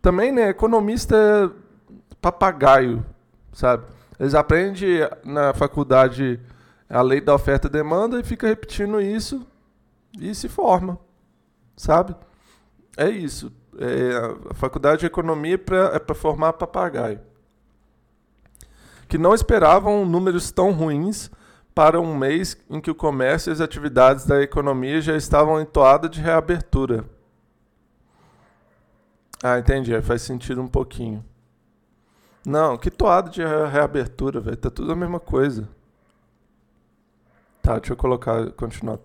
[0.00, 1.50] Também, né, economista é
[2.20, 3.04] papagaio,
[3.52, 3.84] sabe?
[4.18, 6.40] Eles aprendem na faculdade
[6.92, 9.46] a lei da oferta e demanda e fica repetindo isso
[10.20, 10.98] e se forma,
[11.74, 12.14] sabe?
[12.96, 13.50] É isso.
[13.78, 15.54] É, a faculdade de economia
[15.94, 17.18] é para formar papagaio.
[19.08, 21.30] Que não esperavam números tão ruins
[21.74, 25.64] para um mês em que o comércio e as atividades da economia já estavam em
[25.64, 27.06] toada de reabertura.
[29.42, 29.98] Ah, entendi.
[30.02, 31.24] Faz sentido um pouquinho.
[32.44, 34.56] Não, que toada de reabertura, velho.
[34.58, 35.66] Tá tudo a mesma coisa.
[37.62, 38.98] Tá, deixa eu colocar, continuar.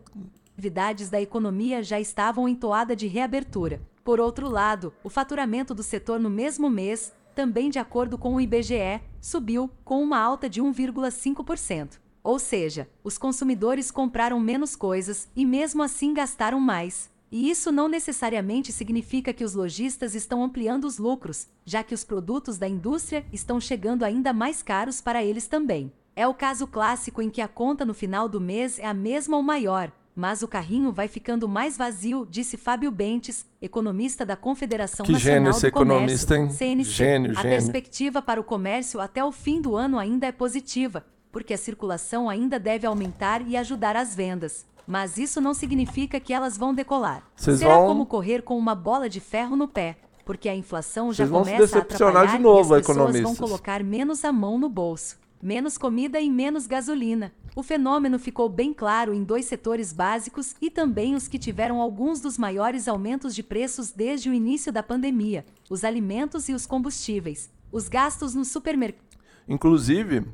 [0.53, 3.79] Atividades da economia já estavam em toada de reabertura.
[4.03, 8.41] Por outro lado, o faturamento do setor no mesmo mês, também de acordo com o
[8.41, 11.99] IBGE, subiu com uma alta de 1,5%.
[12.23, 17.11] Ou seja, os consumidores compraram menos coisas e mesmo assim gastaram mais.
[17.31, 22.03] E isso não necessariamente significa que os lojistas estão ampliando os lucros, já que os
[22.03, 25.91] produtos da indústria estão chegando ainda mais caros para eles também.
[26.19, 29.37] É o caso clássico em que a conta no final do mês é a mesma
[29.37, 35.05] ou maior, mas o carrinho vai ficando mais vazio, disse Fábio Bentes, economista da Confederação
[35.05, 36.41] que Nacional gênio do esse economista, hein?
[36.47, 36.89] Comércio, CNC.
[36.91, 37.49] Gênio, a gênio.
[37.51, 42.27] perspectiva para o comércio até o fim do ano ainda é positiva, porque a circulação
[42.27, 44.65] ainda deve aumentar e ajudar as vendas.
[44.87, 47.21] Mas isso não significa que elas vão decolar.
[47.35, 51.27] Será vão- como correr com uma bola de ferro no pé, porque a inflação já
[51.27, 55.15] começa a atrapalhar de novo, e as pessoas vão colocar menos a mão no bolso.
[55.41, 57.31] Menos comida e menos gasolina.
[57.55, 62.19] O fenômeno ficou bem claro em dois setores básicos e também os que tiveram alguns
[62.19, 67.49] dos maiores aumentos de preços desde o início da pandemia: os alimentos e os combustíveis.
[67.71, 69.05] Os gastos no supermercado.
[69.47, 70.25] Inclusive,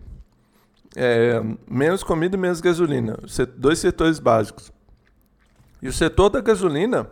[0.96, 3.18] é, menos comida e menos gasolina.
[3.58, 4.72] Dois setores básicos.
[5.82, 7.10] E o setor da gasolina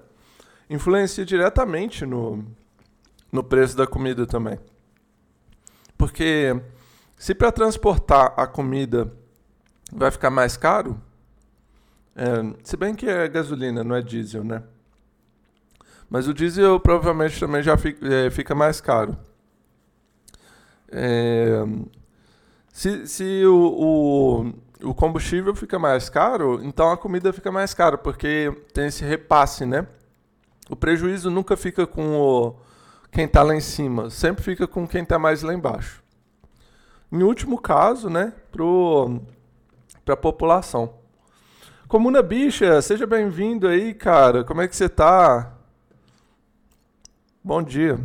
[0.69, 2.45] influencia diretamente no,
[3.31, 4.57] no preço da comida também.
[5.97, 6.55] Porque
[7.21, 9.13] se para transportar a comida
[9.93, 10.99] vai ficar mais caro,
[12.15, 12.25] é,
[12.63, 14.63] se bem que é gasolina, não é diesel, né?
[16.09, 19.15] Mas o diesel provavelmente também já fica, é, fica mais caro.
[20.91, 21.63] É,
[22.73, 27.99] se se o, o, o combustível fica mais caro, então a comida fica mais cara,
[27.99, 29.85] porque tem esse repasse, né?
[30.67, 32.55] O prejuízo nunca fica com o,
[33.11, 36.00] quem está lá em cima, sempre fica com quem está mais lá embaixo.
[37.11, 38.33] Em último caso, né,
[40.05, 40.93] para a população.
[41.87, 44.45] Comuna Bicha, seja bem-vindo aí, cara.
[44.45, 45.57] Como é que você tá?
[47.43, 47.99] Bom dia.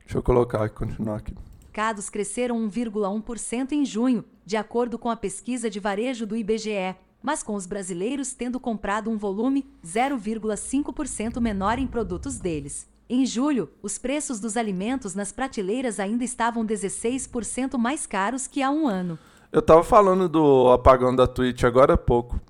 [0.00, 1.34] Deixa eu colocar e continuar aqui.
[1.66, 7.42] mercados cresceram 1,1% em junho, de acordo com a pesquisa de varejo do IBGE, mas
[7.42, 12.89] com os brasileiros tendo comprado um volume 0,5% menor em produtos deles.
[13.12, 18.70] Em julho, os preços dos alimentos nas prateleiras ainda estavam 16% mais caros que há
[18.70, 19.18] um ano.
[19.50, 22.40] Eu tava falando do apagão da Twitch agora há pouco.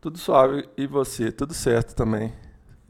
[0.00, 0.68] Tudo suave.
[0.76, 1.32] E você?
[1.32, 2.32] Tudo certo também.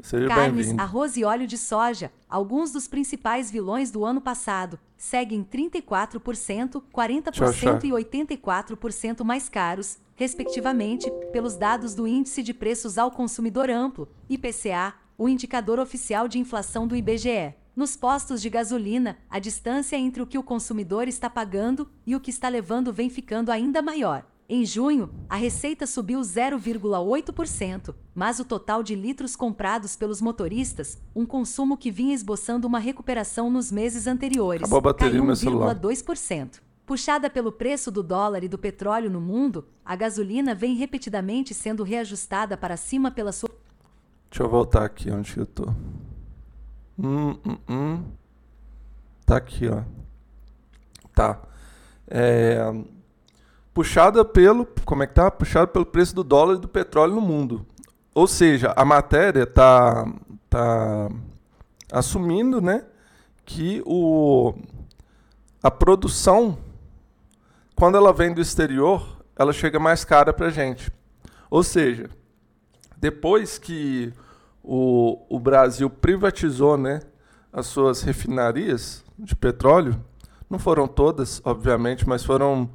[0.02, 5.42] Seja Carnes, arroz e óleo de soja, alguns dos principais vilões do ano passado, seguem
[5.44, 7.78] 34%, 40% Tchau, tchau.
[7.82, 14.92] e 84% mais caros, respectivamente, pelos dados do Índice de Preços ao Consumidor Amplo, IPCA,
[15.16, 17.54] o indicador oficial de inflação do IBGE.
[17.74, 22.20] Nos postos de gasolina, a distância entre o que o consumidor está pagando e o
[22.20, 24.26] que está levando vem ficando ainda maior.
[24.48, 31.24] Em junho, a receita subiu 0,8%, mas o total de litros comprados pelos motoristas, um
[31.24, 35.74] consumo que vinha esboçando uma recuperação nos meses anteriores, caiu do meu celular.
[35.74, 36.60] 1,2%.
[36.84, 41.82] Puxada pelo preço do dólar e do petróleo no mundo, a gasolina vem repetidamente sendo
[41.82, 43.48] reajustada para cima pela sua.
[44.32, 45.68] Deixa eu voltar aqui onde eu tô.
[46.98, 48.04] Hum, hum, hum.
[49.26, 49.82] Tá aqui, ó.
[51.14, 51.38] Tá.
[52.08, 52.58] É,
[53.74, 54.66] puxada pelo.
[54.86, 55.30] Como é que tá?
[55.30, 57.66] Puxada pelo preço do dólar e do petróleo no mundo.
[58.14, 60.10] Ou seja, a matéria tá,
[60.48, 61.10] tá
[61.92, 62.86] assumindo, né,
[63.44, 64.54] que o,
[65.62, 66.56] a produção,
[67.76, 70.90] quando ela vem do exterior, ela chega mais cara para gente.
[71.50, 72.08] Ou seja,
[72.96, 74.10] depois que
[74.62, 77.00] o, o Brasil privatizou, né,
[77.52, 80.02] as suas refinarias de petróleo,
[80.48, 82.70] não foram todas, obviamente, mas foram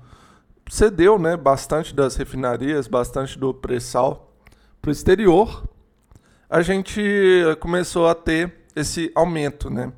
[0.69, 4.33] cedeu, né, bastante das refinarias, bastante do pré-sal
[4.81, 5.63] para o exterior.
[6.49, 7.01] A gente
[7.59, 9.91] começou a ter esse aumento, né?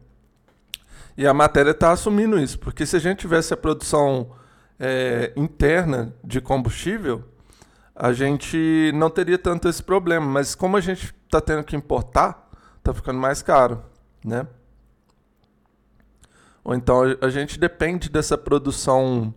[1.17, 4.31] E a matéria está assumindo isso, porque se a gente tivesse a produção
[4.79, 7.23] é, interna de combustível,
[7.93, 10.25] a gente não teria tanto esse problema.
[10.25, 12.49] Mas como a gente está tendo que importar,
[12.79, 13.83] está ficando mais caro,
[14.25, 14.47] né?
[16.63, 19.33] Ou então a gente depende dessa produção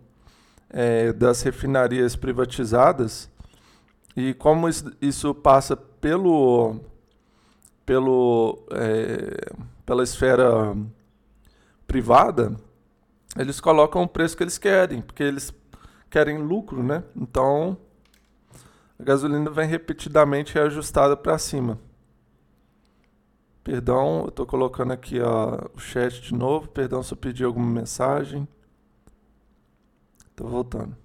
[0.69, 3.29] é, das refinarias privatizadas
[4.17, 6.79] e como isso, isso passa pelo,
[7.85, 9.53] pelo é,
[9.85, 10.75] pela esfera
[11.85, 12.55] privada,
[13.37, 15.53] eles colocam o preço que eles querem, porque eles
[16.09, 17.03] querem lucro, né?
[17.15, 17.77] Então
[18.99, 21.79] a gasolina vem repetidamente reajustada para cima.
[23.63, 26.67] Perdão, eu estou colocando aqui ó, o chat de novo.
[26.67, 28.47] Perdão se eu pedi alguma mensagem.
[30.29, 30.97] Estou voltando.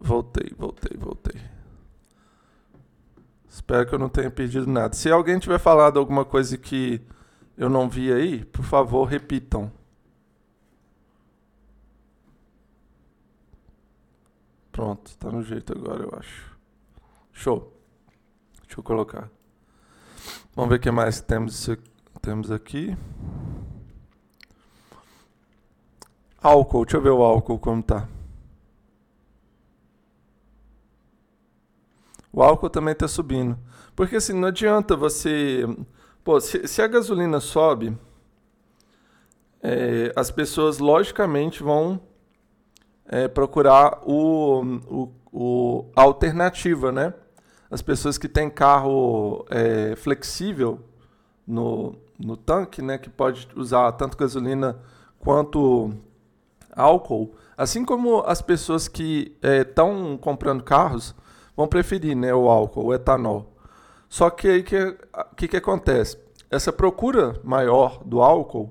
[0.00, 1.40] Voltei, voltei, voltei.
[3.48, 4.94] Espero que eu não tenha perdido nada.
[4.94, 7.02] Se alguém tiver falado alguma coisa que
[7.60, 9.70] eu não vi aí, por favor, repitam.
[14.72, 16.56] Pronto, tá no jeito agora, eu acho.
[17.34, 17.70] Show.
[18.62, 19.30] Deixa eu colocar.
[20.56, 21.68] Vamos ver o que mais temos,
[22.22, 22.96] temos aqui.
[26.42, 28.08] Álcool, deixa eu ver o álcool como tá.
[32.32, 33.58] O álcool também está subindo.
[33.94, 35.66] Porque assim, não adianta você.
[36.22, 37.96] Pô, se, se a gasolina sobe,
[39.62, 42.00] é, as pessoas logicamente vão
[43.06, 47.14] é, procurar o, o, o, a alternativa, né?
[47.70, 50.80] As pessoas que têm carro é, flexível
[51.46, 52.98] no, no tanque, né?
[52.98, 54.78] Que pode usar tanto gasolina
[55.18, 55.90] quanto
[56.74, 57.34] álcool.
[57.56, 61.14] Assim como as pessoas que estão é, comprando carros
[61.56, 63.54] vão preferir né, o álcool, o etanol.
[64.10, 64.98] Só que aí que
[65.36, 66.18] que, que acontece?
[66.50, 68.70] Essa procura maior do álcool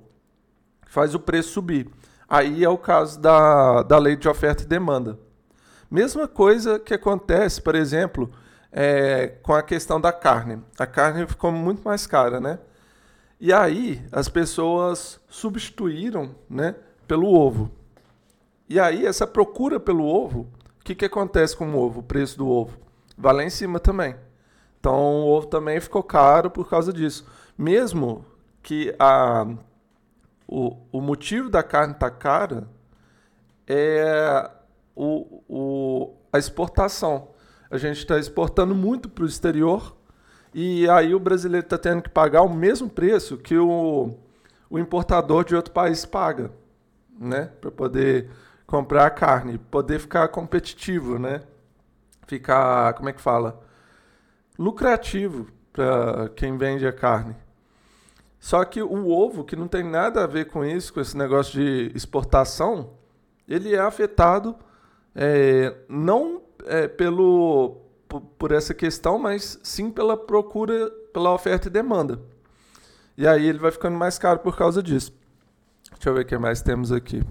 [0.85, 1.89] faz o preço subir.
[2.27, 5.17] Aí é o caso da, da lei de oferta e demanda.
[5.89, 8.29] Mesma coisa que acontece, por exemplo,
[8.71, 10.61] é, com a questão da carne.
[10.77, 12.59] A carne ficou muito mais cara, né?
[13.39, 16.75] E aí as pessoas substituíram né,
[17.07, 17.71] pelo ovo.
[18.67, 20.47] E aí essa procura pelo ovo
[20.79, 22.01] o que, que acontece com o ovo?
[22.01, 22.77] O preço do ovo
[23.17, 24.15] vai lá em cima também.
[24.80, 27.25] Então o ovo também ficou caro por causa disso.
[27.57, 28.25] Mesmo
[28.63, 29.45] que a,
[30.47, 32.67] o, o motivo da carne estar tá cara
[33.67, 34.49] é
[34.95, 37.30] o, o, a exportação.
[37.69, 39.95] A gente está exportando muito para o exterior
[40.53, 44.15] e aí o brasileiro está tendo que pagar o mesmo preço que o,
[44.69, 46.51] o importador de outro país paga,
[47.19, 47.51] né?
[47.61, 48.30] Para poder
[48.65, 51.41] comprar a carne, poder ficar competitivo, né?
[52.27, 53.61] Ficar, como é que fala?
[54.60, 57.34] Lucrativo para quem vende a carne.
[58.38, 61.53] Só que o ovo, que não tem nada a ver com isso, com esse negócio
[61.53, 62.91] de exportação,
[63.47, 64.53] ele é afetado
[65.16, 67.78] é, não é, pelo
[68.38, 72.20] por, essa questão, mas sim pela procura, pela oferta e demanda.
[73.18, 75.14] E aí ele vai ficando mais caro por causa disso.
[75.91, 77.24] Deixa eu ver o que mais temos aqui.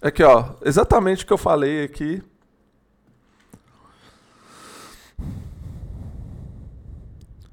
[0.00, 2.22] Aqui, ó, exatamente o que eu falei aqui.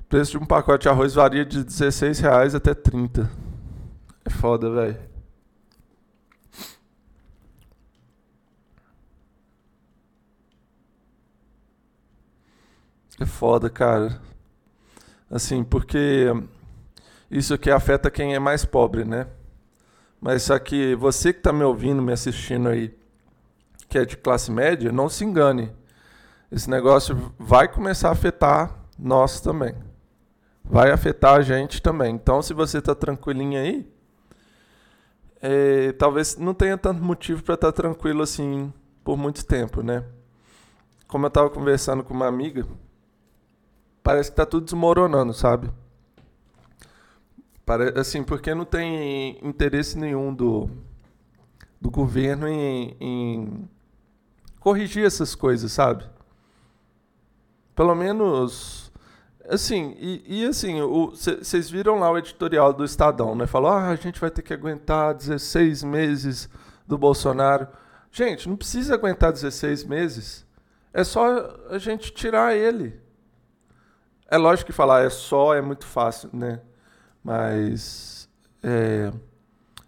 [0.06, 3.28] O preço de um pacote de arroz varia de 16 reais até 30.
[4.24, 5.00] É foda, velho.
[13.20, 14.22] É foda, cara.
[15.30, 16.28] Assim, porque
[17.32, 19.26] isso aqui afeta quem é mais pobre, né?
[20.22, 22.96] Mas só que você que está me ouvindo, me assistindo aí,
[23.90, 25.72] que é de classe média, não se engane.
[26.52, 29.74] Esse negócio vai começar a afetar nós também.
[30.70, 32.16] Vai afetar a gente também.
[32.16, 33.88] Então, se você está tranquilinho aí,
[35.42, 40.04] é, talvez não tenha tanto motivo para estar tá tranquilo assim por muito tempo, né?
[41.08, 42.66] Como eu estava conversando com uma amiga,
[44.02, 45.70] parece que está tudo desmoronando, sabe?
[47.66, 50.70] Pare assim, porque não tem interesse nenhum do,
[51.80, 53.70] do governo em, em
[54.60, 56.04] corrigir essas coisas, sabe?
[57.76, 58.85] Pelo menos
[59.48, 63.46] Assim, e, e assim, vocês viram lá o editorial do Estadão, né?
[63.46, 66.50] Falou, ah, a gente vai ter que aguentar 16 meses
[66.88, 67.68] do Bolsonaro.
[68.12, 70.46] Gente, não precisa aguentar 16 meses.
[70.92, 73.00] É só a gente tirar ele.
[74.28, 76.62] É lógico que falar é só é muito fácil, né?
[77.24, 78.28] Mas
[78.64, 79.12] é,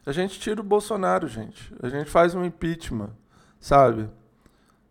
[0.05, 1.73] a gente tira o Bolsonaro, gente.
[1.81, 3.09] A gente faz um impeachment,
[3.59, 4.07] sabe?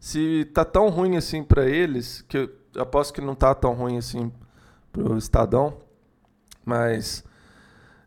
[0.00, 3.98] Se tá tão ruim assim para eles, que eu aposto que não tá tão ruim
[3.98, 4.32] assim
[4.96, 5.76] pro Estadão.
[6.64, 7.22] Mas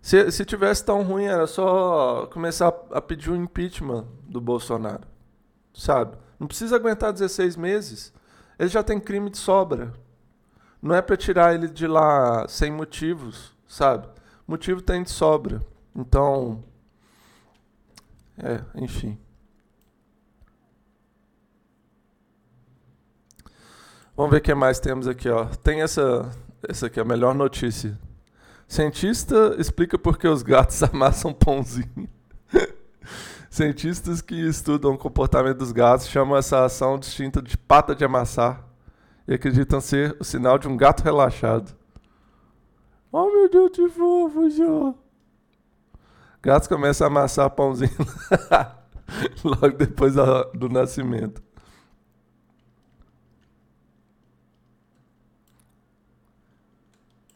[0.01, 5.07] se, se tivesse tão ruim, era só começar a pedir o impeachment do Bolsonaro.
[5.73, 6.17] Sabe?
[6.39, 8.13] Não precisa aguentar 16 meses.
[8.57, 9.93] Ele já tem crime de sobra.
[10.81, 14.07] Não é para tirar ele de lá sem motivos, sabe?
[14.47, 15.61] Motivo tem de sobra.
[15.95, 16.63] Então,
[18.37, 19.17] é, enfim.
[24.15, 25.45] Vamos ver o que mais temos aqui, ó.
[25.45, 26.29] Tem essa
[26.67, 27.97] essa aqui é a melhor notícia.
[28.67, 32.09] Cientista explica por que os gatos amassam pãozinho.
[33.49, 38.63] Cientistas que estudam o comportamento dos gatos chamam essa ação distinta de pata de amassar
[39.27, 41.75] e acreditam ser o sinal de um gato relaxado.
[43.11, 44.93] Oh meu Deus, que fofo, já.
[46.43, 47.89] Gatos começam a amassar pãozinho
[49.43, 50.13] logo depois
[50.53, 51.41] do nascimento.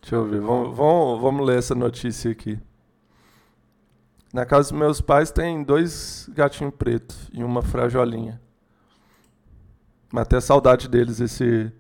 [0.04, 2.60] Deixa eu ver, vamos, vamos, vamos ler essa notícia aqui.
[4.34, 8.42] Na casa dos meus pais tem dois gatinhos pretos e uma frajolinha.
[10.12, 11.72] Matei a saudade deles esse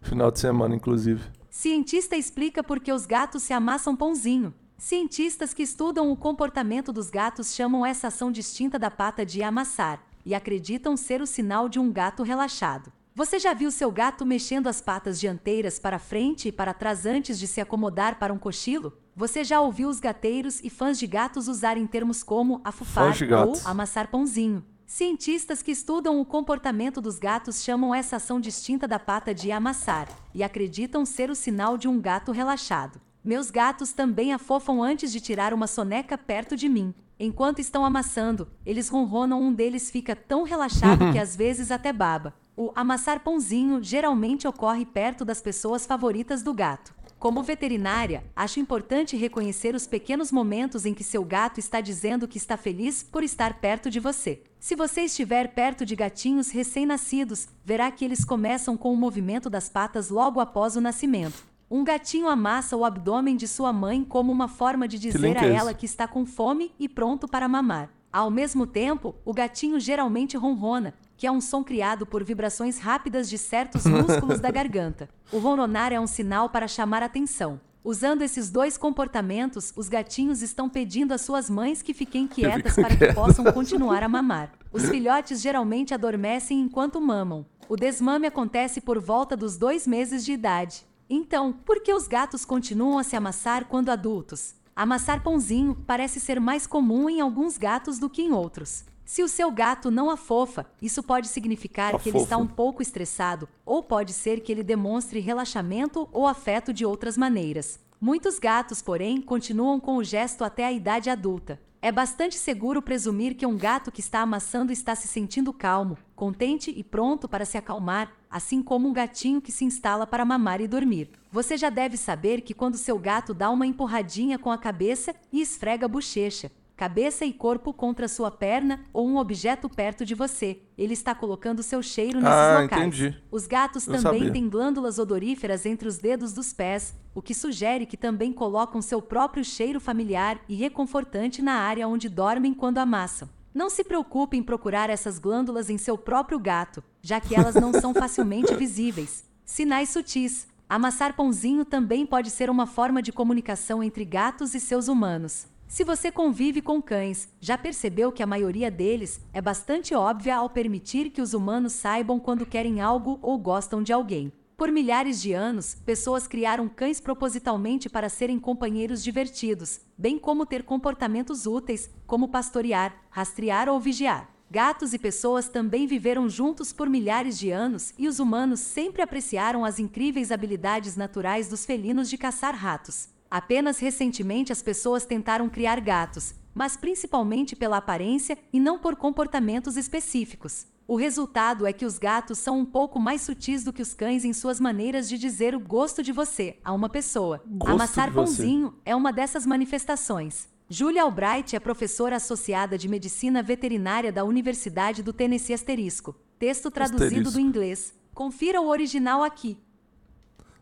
[0.00, 1.24] final de semana, inclusive.
[1.50, 4.54] Cientista explica por que os gatos se amassam pãozinho.
[4.78, 10.00] Cientistas que estudam o comportamento dos gatos chamam essa ação distinta da pata de amassar
[10.24, 12.92] e acreditam ser o sinal de um gato relaxado.
[13.14, 17.38] Você já viu seu gato mexendo as patas dianteiras para frente e para trás antes
[17.38, 18.96] de se acomodar para um cochilo?
[19.14, 23.14] Você já ouviu os gateiros e fãs de gatos usarem termos como afufar
[23.46, 24.64] ou amassar pãozinho?
[24.86, 30.08] Cientistas que estudam o comportamento dos gatos chamam essa ação distinta da pata de amassar
[30.34, 32.98] e acreditam ser o sinal de um gato relaxado.
[33.22, 36.94] Meus gatos também afofam antes de tirar uma soneca perto de mim.
[37.20, 42.34] Enquanto estão amassando, eles ronronam, um deles fica tão relaxado que às vezes até baba.
[42.54, 46.94] O amassar pãozinho geralmente ocorre perto das pessoas favoritas do gato.
[47.18, 52.36] Como veterinária, acho importante reconhecer os pequenos momentos em que seu gato está dizendo que
[52.36, 54.42] está feliz por estar perto de você.
[54.60, 59.68] Se você estiver perto de gatinhos recém-nascidos, verá que eles começam com o movimento das
[59.68, 61.46] patas logo após o nascimento.
[61.70, 65.72] Um gatinho amassa o abdômen de sua mãe como uma forma de dizer a ela
[65.72, 67.88] que está com fome e pronto para mamar.
[68.12, 73.26] Ao mesmo tempo, o gatinho geralmente ronrona, que é um som criado por vibrações rápidas
[73.26, 75.08] de certos músculos da garganta.
[75.32, 77.58] O ronronar é um sinal para chamar atenção.
[77.82, 82.94] Usando esses dois comportamentos, os gatinhos estão pedindo às suas mães que fiquem quietas para
[82.94, 84.52] que possam continuar a mamar.
[84.70, 87.46] Os filhotes geralmente adormecem enquanto mamam.
[87.66, 90.86] O desmame acontece por volta dos dois meses de idade.
[91.08, 94.54] Então, por que os gatos continuam a se amassar quando adultos?
[94.74, 98.84] Amassar pãozinho parece ser mais comum em alguns gatos do que em outros.
[99.04, 103.46] Se o seu gato não afofa, isso pode significar que ele está um pouco estressado,
[103.66, 107.78] ou pode ser que ele demonstre relaxamento ou afeto de outras maneiras.
[108.04, 111.60] Muitos gatos, porém, continuam com o gesto até a idade adulta.
[111.80, 116.74] É bastante seguro presumir que um gato que está amassando está se sentindo calmo, contente
[116.76, 120.66] e pronto para se acalmar, assim como um gatinho que se instala para mamar e
[120.66, 121.10] dormir.
[121.30, 125.40] Você já deve saber que quando seu gato dá uma empurradinha com a cabeça e
[125.40, 126.50] esfrega a bochecha,
[126.82, 130.62] cabeça e corpo contra sua perna ou um objeto perto de você.
[130.76, 132.82] Ele está colocando seu cheiro nesses ah, locais.
[132.82, 133.22] Entendi.
[133.30, 134.32] Os gatos Eu também sabia.
[134.32, 139.00] têm glândulas odoríferas entre os dedos dos pés, o que sugere que também colocam seu
[139.00, 143.28] próprio cheiro familiar e reconfortante na área onde dormem quando amassam.
[143.54, 147.72] Não se preocupe em procurar essas glândulas em seu próprio gato, já que elas não
[147.72, 149.24] são facilmente visíveis.
[149.44, 150.48] Sinais sutis.
[150.68, 155.51] Amassar pãozinho também pode ser uma forma de comunicação entre gatos e seus humanos.
[155.72, 160.50] Se você convive com cães, já percebeu que a maioria deles é bastante óbvia ao
[160.50, 164.30] permitir que os humanos saibam quando querem algo ou gostam de alguém.
[164.54, 170.62] Por milhares de anos, pessoas criaram cães propositalmente para serem companheiros divertidos, bem como ter
[170.62, 174.28] comportamentos úteis, como pastorear, rastrear ou vigiar.
[174.50, 179.64] Gatos e pessoas também viveram juntos por milhares de anos e os humanos sempre apreciaram
[179.64, 183.08] as incríveis habilidades naturais dos felinos de caçar ratos.
[183.32, 189.78] Apenas recentemente as pessoas tentaram criar gatos, mas principalmente pela aparência e não por comportamentos
[189.78, 190.66] específicos.
[190.86, 194.26] O resultado é que os gatos são um pouco mais sutis do que os cães
[194.26, 197.42] em suas maneiras de dizer o gosto de você a uma pessoa.
[197.46, 200.46] Gosto Amassar pãozinho é uma dessas manifestações.
[200.68, 206.14] Julia Albright é professora associada de medicina veterinária da Universidade do Tennessee Asterisco.
[206.38, 207.32] Texto traduzido Asterisco.
[207.32, 207.94] do inglês.
[208.12, 209.56] Confira o original aqui.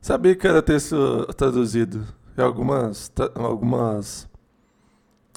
[0.01, 2.07] Sabia que era texto traduzido.
[2.41, 4.27] E algumas, algumas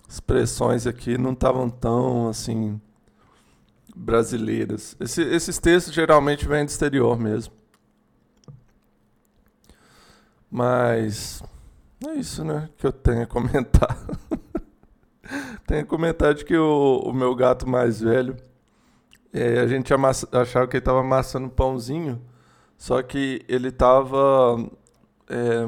[0.08, 2.80] expressões aqui não estavam tão assim
[3.94, 4.96] brasileiras.
[5.02, 7.54] Esse- esses textos geralmente vêm do exterior mesmo.
[10.50, 11.44] Mas
[12.08, 12.70] é isso, né?
[12.78, 13.98] Que eu tenho a comentar.
[15.68, 18.38] tenho a comentar de que o, o meu gato mais velho,
[19.34, 22.22] eh, a gente amassa- achava que ele estava amassando pãozinho.
[22.78, 24.58] Só que ele tava
[25.30, 25.66] é,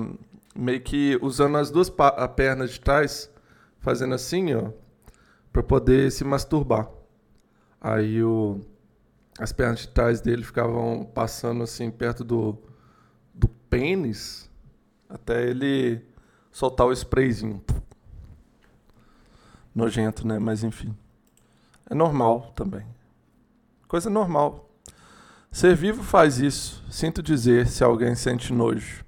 [0.56, 1.91] meio que usando as duas
[2.36, 3.30] pernas de trás,
[3.80, 4.72] fazendo assim, ó,
[5.51, 6.89] para poder se masturbar.
[7.80, 8.62] Aí o,
[9.38, 12.58] as pernas de trás dele ficavam passando assim perto do,
[13.34, 14.49] do pênis,
[15.10, 16.01] até ele
[16.51, 17.64] soltar o sprayzinho.
[19.74, 20.39] Nojento, né?
[20.39, 20.95] Mas enfim.
[21.89, 22.86] É normal também.
[23.88, 24.70] Coisa normal.
[25.51, 26.84] Ser vivo faz isso.
[26.89, 29.05] Sinto dizer se alguém sente nojo.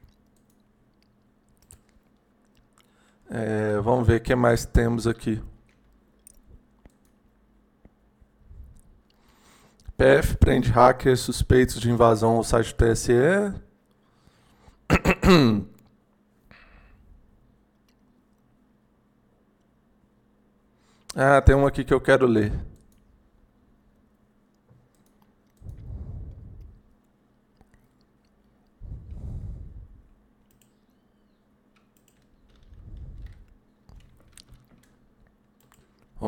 [3.29, 5.41] É, vamos ver o que mais temos aqui.
[9.97, 13.13] PF prende hackers suspeitos de invasão ao site do TSE.
[21.19, 22.53] Ah, tem um aqui que eu quero ler.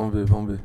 [0.00, 0.60] Vamos ver, vamos ver.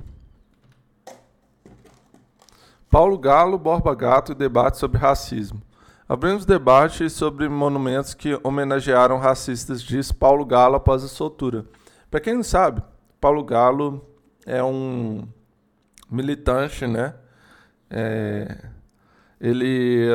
[2.90, 5.62] Paulo Galo, Borba Gato e debate sobre racismo.
[6.08, 11.66] Abrimos debate sobre monumentos que homenagearam racistas, diz Paulo Galo após a soltura.
[12.10, 12.82] Para quem não sabe,
[13.20, 14.10] Paulo Galo
[14.46, 15.28] é um
[16.10, 17.14] militante, né?
[17.90, 18.70] É,
[19.42, 20.08] ele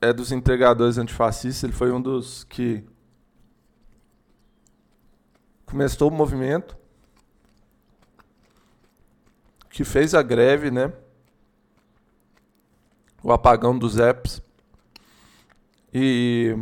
[0.00, 2.84] é, dos entregadores antifascistas, ele foi um dos que
[5.66, 6.76] começou o movimento,
[9.76, 10.90] que fez a greve, né?
[13.22, 14.40] O apagão dos apps.
[15.92, 16.56] E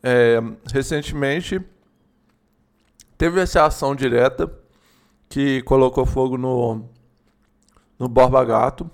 [0.00, 0.38] é,
[0.72, 1.60] recentemente
[3.18, 4.48] teve essa ação direta
[5.28, 6.88] que colocou fogo no,
[7.98, 8.88] no Borba Gato.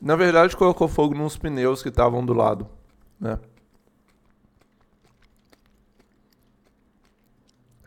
[0.00, 2.70] Na verdade, colocou fogo nos pneus que estavam do lado,
[3.18, 3.40] né?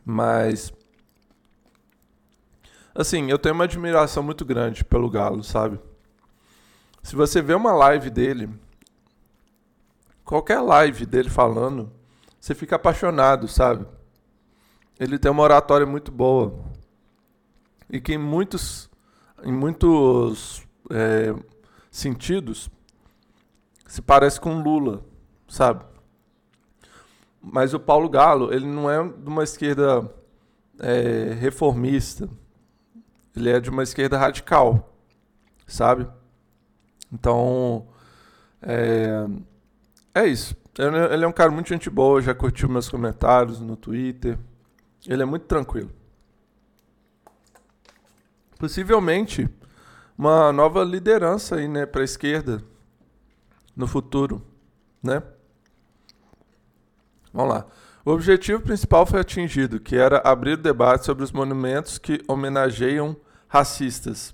[0.04, 0.70] Mas
[2.94, 5.80] assim, eu tenho uma admiração muito grande pelo Galo, sabe?
[7.02, 8.50] Se você vê uma live dele,
[10.24, 11.92] qualquer live dele falando,
[12.40, 13.86] você fica apaixonado, sabe?
[15.00, 16.60] Ele tem uma oratória muito boa.
[17.90, 18.90] E que em muitos,
[19.44, 21.36] em muitos é,
[21.92, 22.70] sentidos
[23.94, 25.06] se parece com Lula,
[25.48, 25.86] sabe?
[27.40, 30.10] Mas o Paulo Galo, ele não é de uma esquerda
[30.80, 32.28] é, reformista.
[33.36, 34.94] Ele é de uma esquerda radical,
[35.66, 36.08] sabe?
[37.12, 37.88] Então,
[38.62, 39.26] é,
[40.14, 40.56] é isso.
[40.78, 44.38] Ele é- um cara muito gente boa, já curtiu meus comentários no Twitter.
[45.08, 45.92] Ele é muito tranquilo.
[48.58, 49.50] Possivelmente
[50.18, 52.64] uma nova liderança aí, né, para a esquerda
[53.76, 54.42] no futuro,
[55.02, 55.22] né?
[57.34, 57.66] Vamos lá.
[58.06, 63.16] O objetivo principal foi atingido, que era abrir o debate sobre os monumentos que homenageiam
[63.54, 64.34] racistas.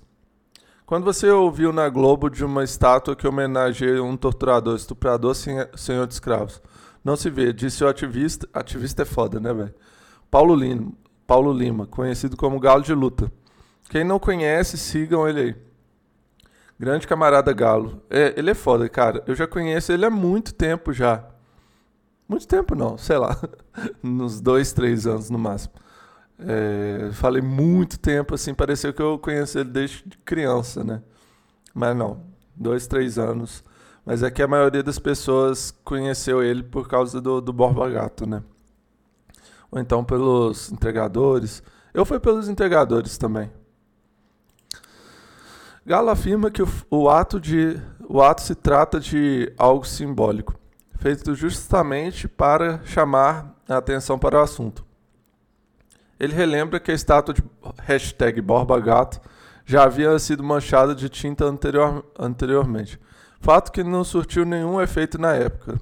[0.86, 6.06] Quando você ouviu na Globo de uma estátua que homenageia um torturador, estuprador, sen- senhor
[6.06, 6.62] de escravos?
[7.04, 8.48] Não se vê, disse o ativista.
[8.54, 9.74] Ativista é foda, né, velho?
[10.30, 10.90] Paulo Lima,
[11.26, 13.30] Paulo Lima, conhecido como Galo de Luta.
[13.90, 15.56] Quem não conhece, sigam ele aí.
[16.78, 18.02] Grande camarada Galo.
[18.08, 19.22] É, ele é foda, cara.
[19.26, 21.26] Eu já conheço ele há muito tempo já.
[22.26, 23.36] Muito tempo não, sei lá.
[24.02, 25.74] Uns dois, três anos no máximo.
[26.42, 31.02] É, falei muito tempo, assim, pareceu que eu conheço ele desde criança, né?
[31.74, 32.22] Mas não,
[32.56, 33.62] dois, três anos.
[34.04, 38.26] Mas é que a maioria das pessoas conheceu ele por causa do, do Borba Gato,
[38.26, 38.42] né?
[39.70, 41.62] Ou então pelos entregadores.
[41.92, 43.50] Eu fui pelos entregadores também.
[45.84, 50.54] Galo afirma que o, o, ato de, o ato se trata de algo simbólico,
[50.98, 54.84] feito justamente para chamar a atenção para o assunto.
[56.20, 57.42] Ele relembra que a estátua de
[57.78, 59.18] hashtag Borba Gato
[59.64, 63.00] já havia sido manchada de tinta anterior, anteriormente,
[63.40, 65.80] fato que não surtiu nenhum efeito na época.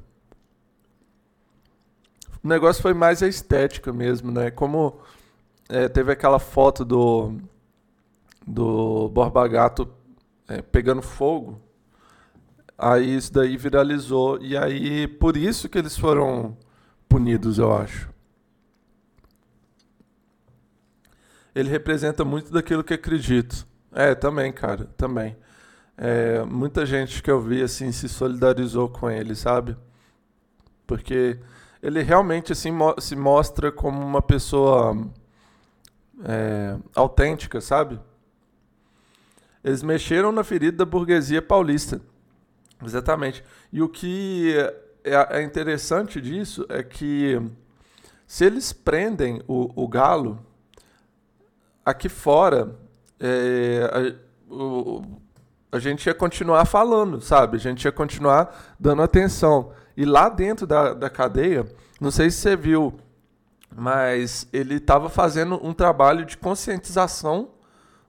[2.45, 4.49] O negócio foi mais a estética mesmo, né?
[4.49, 5.01] Como
[5.69, 7.35] é, teve aquela foto do
[8.47, 9.91] do Borba Gato
[10.49, 11.61] é, pegando fogo,
[12.79, 16.57] aí isso daí viralizou e aí por isso que eles foram
[17.09, 18.09] punidos, eu acho.
[21.59, 23.67] Ele representa muito daquilo que acredito.
[23.93, 25.37] É, também, cara, também.
[25.97, 29.77] É, muita gente que eu vi assim se solidarizou com ele, sabe?
[30.87, 31.37] Porque
[31.83, 35.05] ele realmente assim mo se mostra como uma pessoa
[36.25, 37.99] é, autêntica, sabe?
[39.65, 42.01] Eles mexeram na ferida da burguesia paulista.
[42.85, 43.43] Exatamente.
[43.73, 44.55] E o que
[45.03, 47.43] é, é interessante disso é que
[48.29, 50.47] se eles prendem o, o galo,
[51.91, 52.77] aqui fora
[53.19, 53.91] é,
[54.51, 55.03] a, o,
[55.73, 57.57] a gente ia continuar falando, sabe?
[57.57, 59.73] A gente ia continuar dando atenção.
[59.97, 61.67] E lá dentro da, da cadeia,
[62.01, 62.99] não sei se você viu,
[63.75, 67.51] mas ele estava fazendo um trabalho de conscientização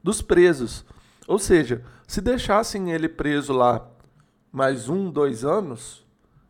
[0.04, 0.86] dos presos.
[1.28, 3.88] Ou seja, se deixassem ele preso lá
[4.52, 6.06] mais um, dois anos,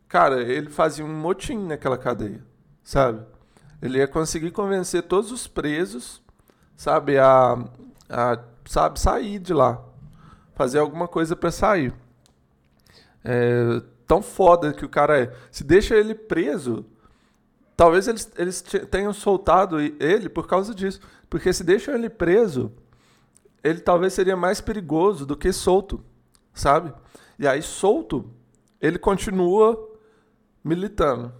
[0.08, 2.44] cara, ele fazia um motim naquela cadeia,
[2.82, 3.22] sabe?
[3.82, 6.19] Ele ia conseguir convencer todos os presos,
[6.80, 7.58] sabe, a,
[8.08, 9.84] a sabe, sair de lá,
[10.54, 11.92] fazer alguma coisa para sair.
[13.22, 15.36] É, tão foda que o cara é.
[15.52, 16.86] Se deixa ele preso,
[17.76, 21.02] talvez eles, eles tenham soltado ele por causa disso.
[21.28, 22.72] Porque se deixam ele preso,
[23.62, 26.02] ele talvez seria mais perigoso do que solto,
[26.54, 26.94] sabe?
[27.38, 28.30] E aí, solto,
[28.80, 29.78] ele continua
[30.64, 31.30] militando.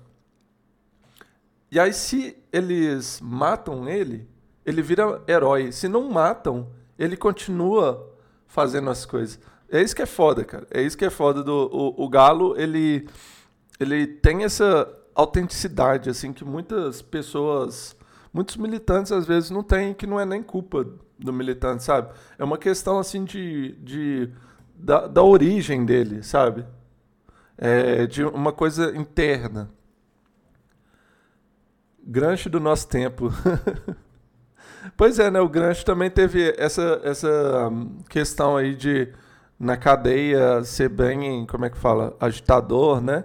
[1.72, 4.28] E aí, se eles matam ele,
[4.64, 5.72] ele vira herói.
[5.72, 8.10] Se não matam, ele continua
[8.46, 9.38] fazendo as coisas.
[9.70, 10.66] É isso que é foda, cara.
[10.70, 13.08] É isso que é foda do o, o Galo, ele
[13.78, 17.96] ele tem essa autenticidade assim que muitas pessoas,
[18.32, 20.86] muitos militantes às vezes não têm, que não é nem culpa
[21.18, 22.12] do militante, sabe?
[22.38, 24.30] É uma questão assim de, de
[24.74, 26.66] da, da origem dele, sabe?
[27.56, 29.70] É, de uma coisa interna.
[32.02, 33.30] Granche do nosso tempo.
[34.96, 35.40] pois é, né?
[35.40, 39.12] O Granche também teve essa, essa hum, questão aí de
[39.58, 43.24] na cadeia ser bem, como é que fala, agitador, né?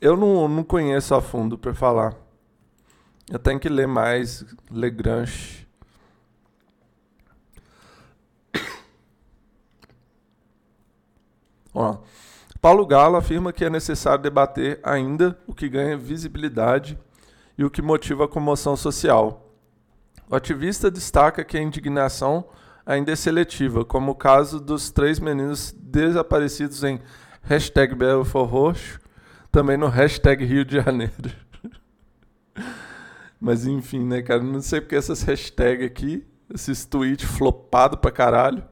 [0.00, 2.14] Eu não, não conheço a fundo para falar.
[3.28, 5.66] Eu tenho que ler mais, ler Granche.
[11.74, 11.98] Ó,
[12.60, 16.98] Paulo Galo afirma que é necessário debater ainda o que ganha visibilidade
[17.58, 19.49] e o que motiva a comoção social.
[20.30, 22.48] O ativista destaca que a indignação
[22.86, 27.00] ainda é seletiva, como o caso dos três meninos desaparecidos em
[27.42, 27.94] hashtag
[28.34, 29.00] Roxo,
[29.50, 31.12] também no hashtag Rio de Janeiro.
[33.40, 34.42] Mas enfim, né, cara?
[34.42, 38.62] Não sei porque essas hashtags aqui, esses tweets flopados pra caralho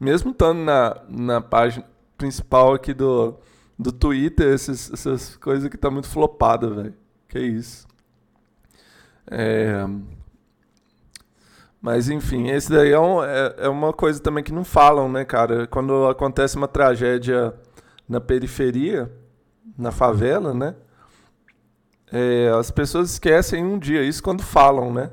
[0.00, 1.84] mesmo estando na, na página
[2.16, 3.38] principal aqui do,
[3.78, 6.94] do Twitter, esses, essas coisas que tá muito flopada, velho.
[7.28, 7.86] Que isso.
[9.30, 9.84] É...
[11.80, 15.24] Mas enfim, esse daí é, um, é, é, uma coisa também que não falam, né,
[15.24, 15.66] cara?
[15.66, 17.54] Quando acontece uma tragédia
[18.06, 19.10] na periferia,
[19.78, 20.74] na favela, né?
[22.12, 25.10] É, as pessoas esquecem um dia isso quando falam, né?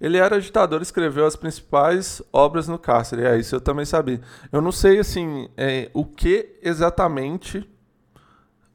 [0.00, 3.22] Ele era agitador, escreveu as principais obras no cárcere.
[3.24, 4.20] É isso eu também sabia.
[4.50, 7.68] Eu não sei assim é, o que exatamente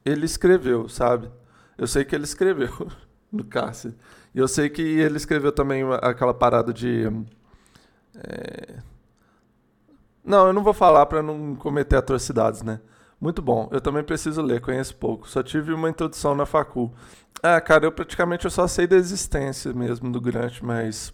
[0.04, 1.30] ele escreveu, sabe?
[1.78, 2.90] Eu sei que ele escreveu
[3.32, 3.96] no cárcere.
[4.34, 7.06] E eu sei que ele escreveu também aquela parada de.
[8.16, 8.80] É...
[10.24, 12.80] Não, eu não vou falar para não cometer atrocidades, né?
[13.20, 13.70] Muito bom.
[13.72, 15.30] Eu também preciso ler, conheço pouco.
[15.30, 16.92] Só tive uma introdução na facul.
[17.44, 21.14] Ah, cara, eu praticamente eu só sei da existência mesmo do Grant, mas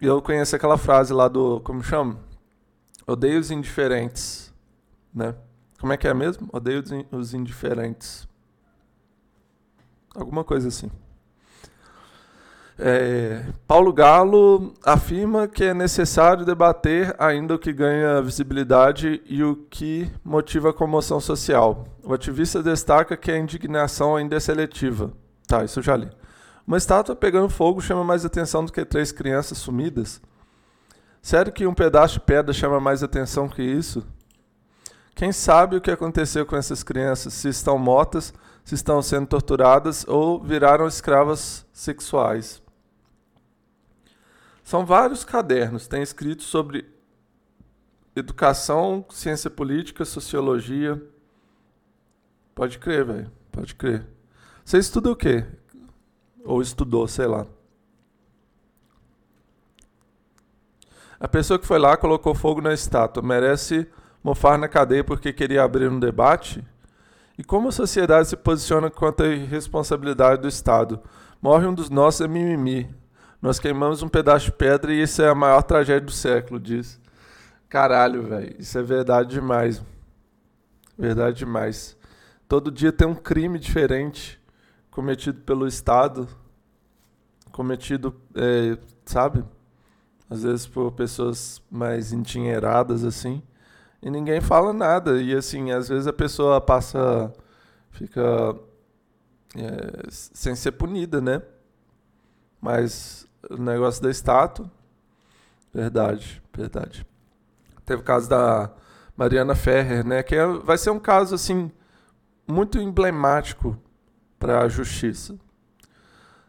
[0.00, 2.18] eu conheço aquela frase lá do, como chama?
[3.06, 4.52] Odeio os indiferentes,
[5.14, 5.34] né?
[5.80, 6.48] Como é que é mesmo?
[6.52, 6.82] Odeio
[7.12, 8.28] os indiferentes.
[10.14, 10.90] Alguma coisa assim.
[12.78, 19.56] É, Paulo Galo afirma que é necessário debater ainda o que ganha visibilidade e o
[19.56, 21.86] que motiva a comoção social.
[22.02, 25.12] O ativista destaca que a indignação ainda é seletiva.
[25.46, 26.08] Tá, isso já li.
[26.66, 30.20] Uma estátua pegando fogo chama mais atenção do que três crianças sumidas?
[31.20, 34.04] Sério que um pedaço de pedra chama mais atenção que isso?
[35.14, 38.32] Quem sabe o que aconteceu com essas crianças, se estão mortas,
[38.64, 42.61] se estão sendo torturadas ou viraram escravas sexuais.
[44.72, 46.88] São vários cadernos, tem escrito sobre
[48.16, 50.98] educação, ciência política, sociologia.
[52.54, 53.32] Pode crer, velho.
[53.50, 54.06] Pode crer.
[54.64, 55.44] Você estuda o quê?
[56.42, 57.46] Ou estudou, sei lá.
[61.20, 63.86] A pessoa que foi lá colocou fogo na estátua merece
[64.24, 66.66] mofar na cadeia porque queria abrir um debate?
[67.36, 70.98] E como a sociedade se posiciona quanto à irresponsabilidade do Estado?
[71.42, 73.01] Morre um dos nossos é mimimi.
[73.42, 77.00] Nós queimamos um pedaço de pedra e isso é a maior tragédia do século, diz.
[77.68, 78.54] Caralho, velho.
[78.56, 79.82] Isso é verdade demais.
[80.96, 81.96] Verdade demais.
[82.46, 84.40] Todo dia tem um crime diferente
[84.92, 86.28] cometido pelo Estado.
[87.50, 89.44] Cometido, é, sabe?
[90.30, 93.42] Às vezes por pessoas mais endinheiradas, assim.
[94.00, 95.20] E ninguém fala nada.
[95.20, 97.32] E assim, às vezes a pessoa passa.
[97.90, 98.54] Fica.
[99.56, 101.42] É, sem ser punida, né?
[102.60, 104.70] Mas o negócio da estátua.
[105.72, 107.06] Verdade, verdade.
[107.84, 108.70] Teve o caso da
[109.16, 110.22] Mariana Ferrer, né?
[110.22, 111.70] Que é, vai ser um caso assim
[112.46, 113.76] muito emblemático
[114.38, 115.38] para a justiça.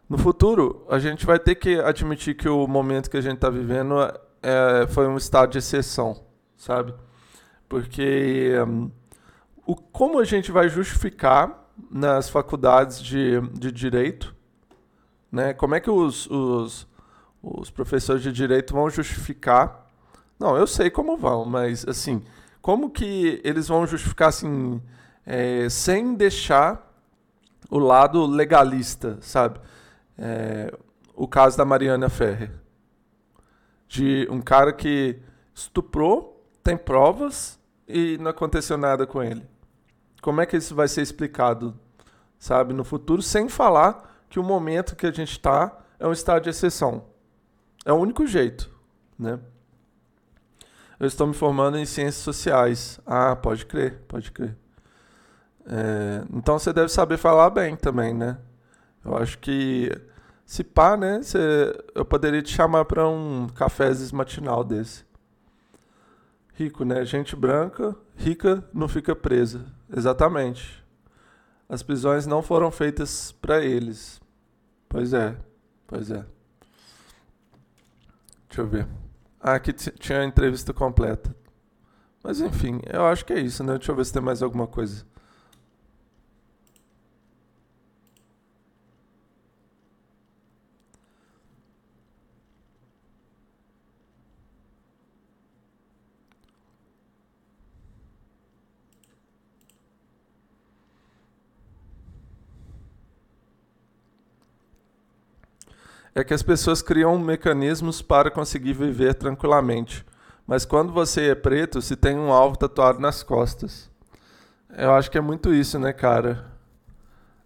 [0.09, 3.49] No futuro, a gente vai ter que admitir que o momento que a gente está
[3.49, 3.95] vivendo
[4.41, 6.23] é, foi um estado de exceção,
[6.57, 6.93] sabe?
[7.69, 8.91] Porque um,
[9.65, 14.35] o, como a gente vai justificar nas faculdades de, de direito
[15.33, 15.51] né?
[15.51, 16.87] Como é que os, os,
[17.41, 19.87] os professores de direito vão justificar?
[20.39, 22.23] Não, eu sei como vão, mas assim,
[22.61, 24.79] como que eles vão justificar assim,
[25.25, 26.87] é, sem deixar
[27.67, 29.59] o lado legalista, sabe?
[30.19, 30.71] É,
[31.15, 32.51] o caso da Mariana Ferrer.
[33.87, 35.19] De um cara que
[35.53, 39.43] estuprou, tem provas e não aconteceu nada com ele.
[40.21, 41.73] Como é que isso vai ser explicado,
[42.37, 46.41] sabe, no futuro, sem falar que o momento que a gente está é um estado
[46.41, 47.05] de exceção.
[47.85, 48.67] É o único jeito,
[49.17, 49.39] né?
[50.99, 52.99] Eu estou me formando em ciências sociais.
[53.05, 54.57] Ah, pode crer, pode crer.
[55.67, 58.39] É, então você deve saber falar bem também, né?
[59.05, 59.91] Eu acho que
[60.47, 61.21] se pá, né?
[61.21, 61.37] Você,
[61.93, 65.05] eu poderia te chamar para um cafés matinal desse.
[66.55, 67.05] Rico, né?
[67.05, 69.63] Gente branca, rica não fica presa.
[69.95, 70.83] Exatamente.
[71.69, 74.22] As prisões não foram feitas para eles,
[74.93, 75.35] Pois é,
[75.87, 76.23] pois é.
[78.47, 78.87] Deixa eu ver.
[79.39, 81.35] Ah, aqui tinha a entrevista completa.
[82.23, 83.73] Mas enfim, eu acho que é isso, né?
[83.73, 85.03] Deixa eu ver se tem mais alguma coisa.
[106.15, 110.05] É que as pessoas criam mecanismos para conseguir viver tranquilamente.
[110.45, 113.89] Mas quando você é preto, se tem um alvo tatuado nas costas.
[114.75, 116.45] Eu acho que é muito isso, né, cara?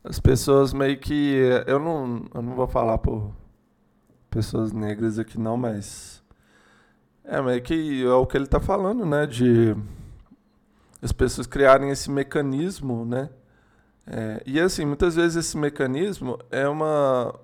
[0.04, 1.36] As pessoas meio que.
[1.66, 3.32] Eu não, eu não vou falar por
[4.30, 6.24] pessoas negras aqui, não, mas.
[7.24, 9.26] É meio que é o que ele está falando, né?
[9.26, 9.76] De
[11.02, 13.30] as pessoas criarem esse mecanismo, né?
[14.06, 17.38] É, e assim, muitas vezes esse mecanismo é uma,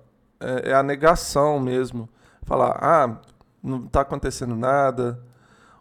[0.44, 2.08] é, é a negação mesmo.
[2.42, 3.20] Falar, ah,
[3.62, 5.18] não está acontecendo nada.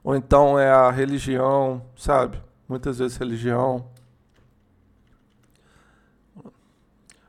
[0.03, 2.41] Ou então é a religião, sabe?
[2.68, 3.86] Muitas vezes religião.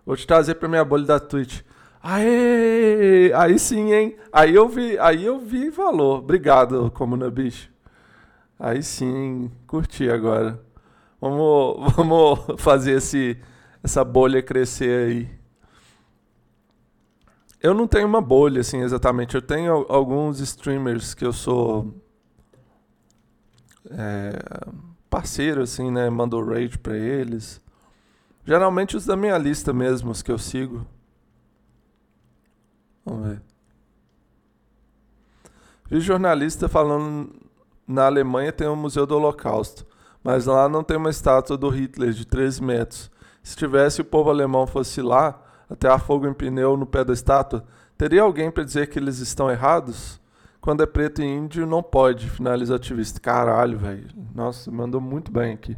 [0.05, 1.63] Vou te trazer para minha bolha da Twitch.
[2.03, 3.33] Aê!
[3.35, 4.17] Aí sim, hein?
[4.33, 6.19] Aí eu vi, aí eu vi valor.
[6.19, 7.71] Obrigado, Comuna Bicho.
[8.59, 10.61] Aí sim, curti agora.
[11.21, 13.41] Vamos, vamos fazer esse,
[13.83, 15.44] essa bolha crescer aí.
[17.65, 19.35] Eu não tenho uma bolha, assim, exatamente.
[19.35, 21.95] Eu tenho alguns streamers que eu sou
[23.91, 24.39] é,
[25.09, 26.11] parceiro, assim, né?
[26.11, 27.63] Mando raid pra eles.
[28.45, 30.87] Geralmente os da minha lista mesmo, os que eu sigo.
[33.03, 33.43] Vamos ver.
[35.89, 37.35] Vi jornalista falando
[37.89, 39.87] na Alemanha tem um museu do Holocausto,
[40.23, 43.11] mas lá não tem uma estátua do Hitler de 13 metros.
[43.43, 45.44] Se tivesse o povo alemão fosse lá,
[45.75, 47.65] até a fogo em pneu no pé da estátua,
[47.97, 50.21] Teria alguém para dizer que eles estão errados?
[50.61, 53.21] Quando é preto e índio, não pode, finaliza ativista.
[53.21, 54.09] Caralho, velho.
[54.35, 55.77] Nossa, mandou muito bem aqui.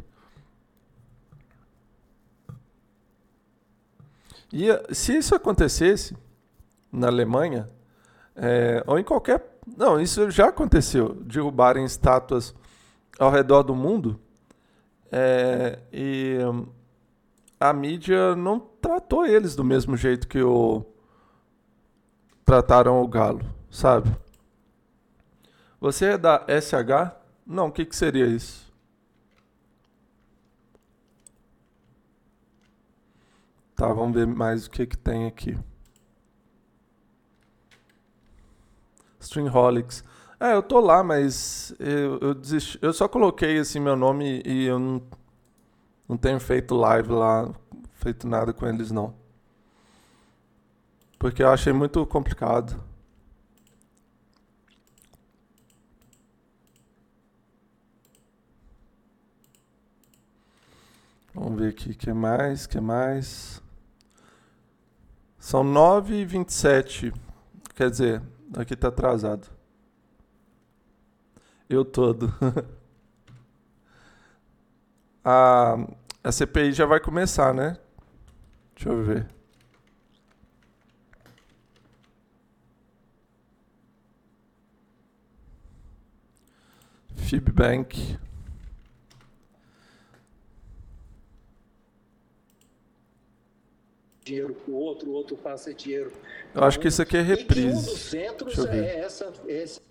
[4.51, 6.15] E se isso acontecesse
[6.91, 7.67] na Alemanha,
[8.35, 9.59] é, ou em qualquer.
[9.77, 11.15] Não, isso já aconteceu.
[11.15, 12.55] Derrubarem estátuas
[13.19, 14.19] ao redor do mundo.
[15.11, 16.37] É, e
[17.59, 20.85] a mídia não tratou eles do mesmo jeito que o
[22.45, 24.09] trataram o galo, sabe?
[25.77, 27.13] Você é da SH?
[27.45, 28.73] Não, o que, que seria isso?
[33.75, 35.59] Tá, vamos ver mais o que, que tem aqui.
[39.19, 40.01] Stringholics.
[40.39, 44.65] É, eu tô lá, mas eu, eu, desisti, eu só coloquei assim meu nome e
[44.65, 45.01] eu não,
[46.07, 47.53] não tenho feito live lá,
[47.97, 49.13] feito nada com eles não.
[51.19, 52.81] Porque eu achei muito complicado.
[61.33, 63.61] Vamos ver aqui, que mais, que mais?
[65.37, 67.13] São 9 e 27
[67.77, 68.23] Quer dizer,
[68.57, 69.47] aqui está atrasado.
[71.69, 72.33] Eu todo.
[75.23, 75.77] a,
[76.23, 77.77] a CPI já vai começar, né?
[78.77, 79.25] Deixa eu ver.
[87.15, 88.19] Fibbank.
[94.23, 96.11] dinheiro o outro, o outro passa dinheiro.
[96.53, 97.89] Eu acho que isso aqui é reprise.
[97.89, 99.81] um dos centros é essa, esse...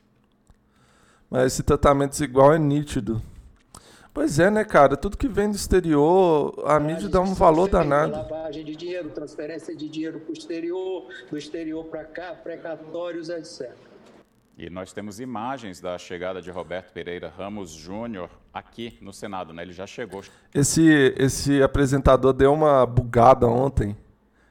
[1.28, 3.20] Mas esse tratamento desigual é nítido.
[4.16, 4.96] Pois é, né, cara?
[4.96, 8.12] Tudo que vem do exterior, a mídia dá um valor danado.
[8.12, 13.76] Lavagem de dinheiro, transferência de dinheiro para o exterior, do exterior para cá, precatórios, etc.
[14.56, 19.62] E nós temos imagens da chegada de Roberto Pereira Ramos Júnior aqui no Senado, né?
[19.62, 20.22] Ele já chegou.
[20.54, 23.94] Esse, esse apresentador deu uma bugada ontem.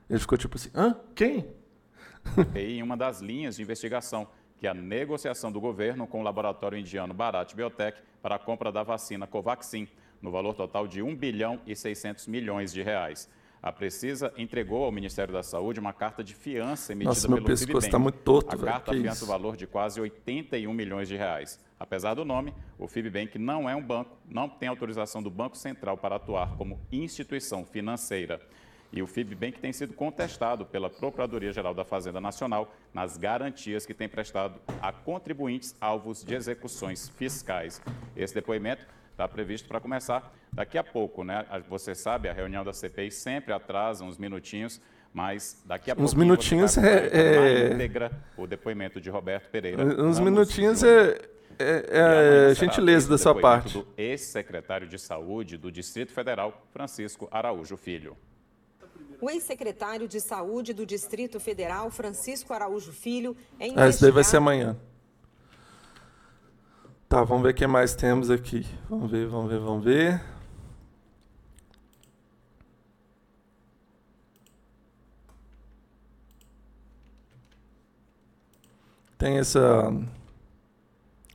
[0.07, 0.95] Ele ficou tipo assim, hã?
[1.15, 1.47] Quem?
[2.53, 4.27] em uma das linhas de investigação,
[4.57, 8.71] que é a negociação do governo com o laboratório indiano Bharat Biotech para a compra
[8.71, 9.87] da vacina Covaxin,
[10.21, 13.29] no valor total de 1 bilhão e 600 milhões de reais.
[13.61, 17.47] A Precisa entregou ao Ministério da Saúde uma carta de fiança emitida Nossa, meu pelo
[17.47, 21.59] pescoço está muito torto, A carta afiança o valor de quase 81 milhões de reais.
[21.79, 25.97] Apesar do nome, o Fibbank não é um banco, não tem autorização do Banco Central
[25.97, 28.39] para atuar como instituição financeira.
[28.91, 34.07] E o FIBBank tem sido contestado pela Procuradoria-Geral da Fazenda Nacional nas garantias que tem
[34.07, 37.81] prestado a contribuintes alvos de execuções fiscais.
[38.15, 41.45] Esse depoimento está previsto para começar daqui a pouco, né?
[41.69, 44.81] Você sabe, a reunião da CPI sempre atrasa uns minutinhos,
[45.13, 46.05] mas daqui a pouco.
[46.05, 47.73] Uns minutinhos é, é.
[47.73, 49.83] íntegra o depoimento de Roberto Pereira.
[50.01, 51.19] Uns minutinhos é.
[51.57, 53.77] É, é gentileza da sua parte.
[53.77, 58.17] do ex-secretário de Saúde do Distrito Federal, Francisco Araújo Filho.
[59.25, 63.87] O ex-secretário de Saúde do Distrito Federal, Francisco Araújo Filho, é investigado...
[63.87, 64.77] Ah, isso daí vai ser amanhã.
[67.09, 68.67] Tá, vamos ver o que mais temos aqui.
[68.87, 70.23] Vamos ver, vamos ver, vamos ver.
[79.17, 79.91] Tem essa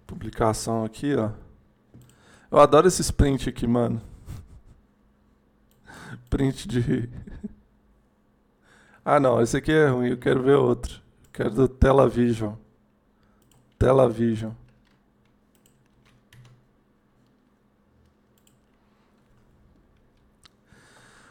[0.07, 1.33] publicação aqui, ó.
[2.53, 4.01] Eu adoro esse print aqui, mano.
[6.31, 7.11] Print de
[9.17, 11.03] ah, não, esse aqui é ruim, eu quero ver outro.
[11.33, 12.55] Quero do Television.
[13.77, 14.53] Television.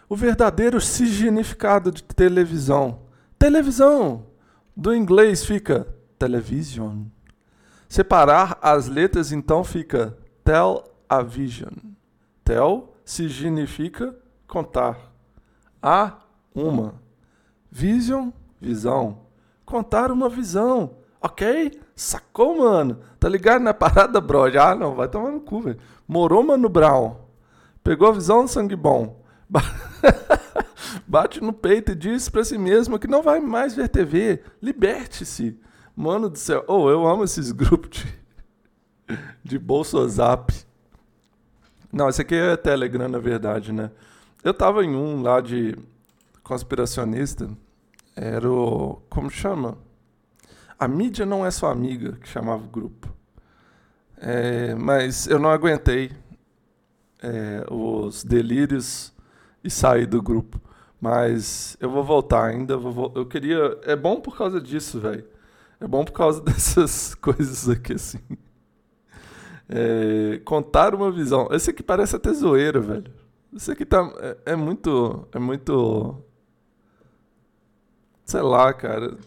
[0.09, 2.99] O verdadeiro significado de televisão.
[3.37, 4.25] Televisão!
[4.75, 7.05] Do inglês fica television.
[7.87, 11.71] Separar as letras então fica tel a vision.
[12.43, 14.13] Tel significa
[14.45, 15.13] contar.
[15.81, 16.17] A
[16.53, 17.07] uma
[17.71, 19.19] Vision, visão.
[19.65, 20.97] Contar uma visão.
[21.21, 21.79] Ok?
[21.95, 22.99] Sacou, mano?
[23.19, 24.45] Tá ligado na parada, bro?
[24.59, 25.77] Ah, não, vai tomar no cu, velho.
[26.07, 27.17] Morou, mano, Brown.
[27.83, 29.21] Pegou a visão do sangue bom.
[31.05, 34.41] Bate no peito e diz pra si mesmo que não vai mais ver TV.
[34.61, 35.59] Liberte-se.
[35.95, 36.63] Mano do céu.
[36.67, 38.07] Oh, eu amo esses grupos de,
[39.43, 40.53] de Bolsozap.
[41.91, 43.91] Não, esse aqui é Telegram, na verdade, né?
[44.43, 45.75] Eu tava em um lá de
[46.49, 47.47] conspiracionista
[48.15, 49.03] era o.
[49.07, 49.77] Como chama?
[50.79, 53.07] A mídia não é sua amiga, que chamava o grupo.
[54.17, 56.11] É, mas eu não aguentei
[57.21, 59.13] é, os delírios
[59.63, 60.59] e saí do grupo.
[60.99, 62.75] Mas eu vou voltar ainda.
[62.75, 63.79] Vou, eu queria.
[63.83, 65.25] É bom por causa disso, velho.
[65.79, 68.19] É bom por causa dessas coisas aqui, assim.
[69.69, 71.47] É, contar uma visão.
[71.51, 73.13] Esse aqui parece até zoeira, velho.
[73.55, 74.11] Esse aqui tá.
[74.19, 75.27] É, é muito.
[75.31, 76.23] É muito.
[78.29, 79.17] Sei lá, cara.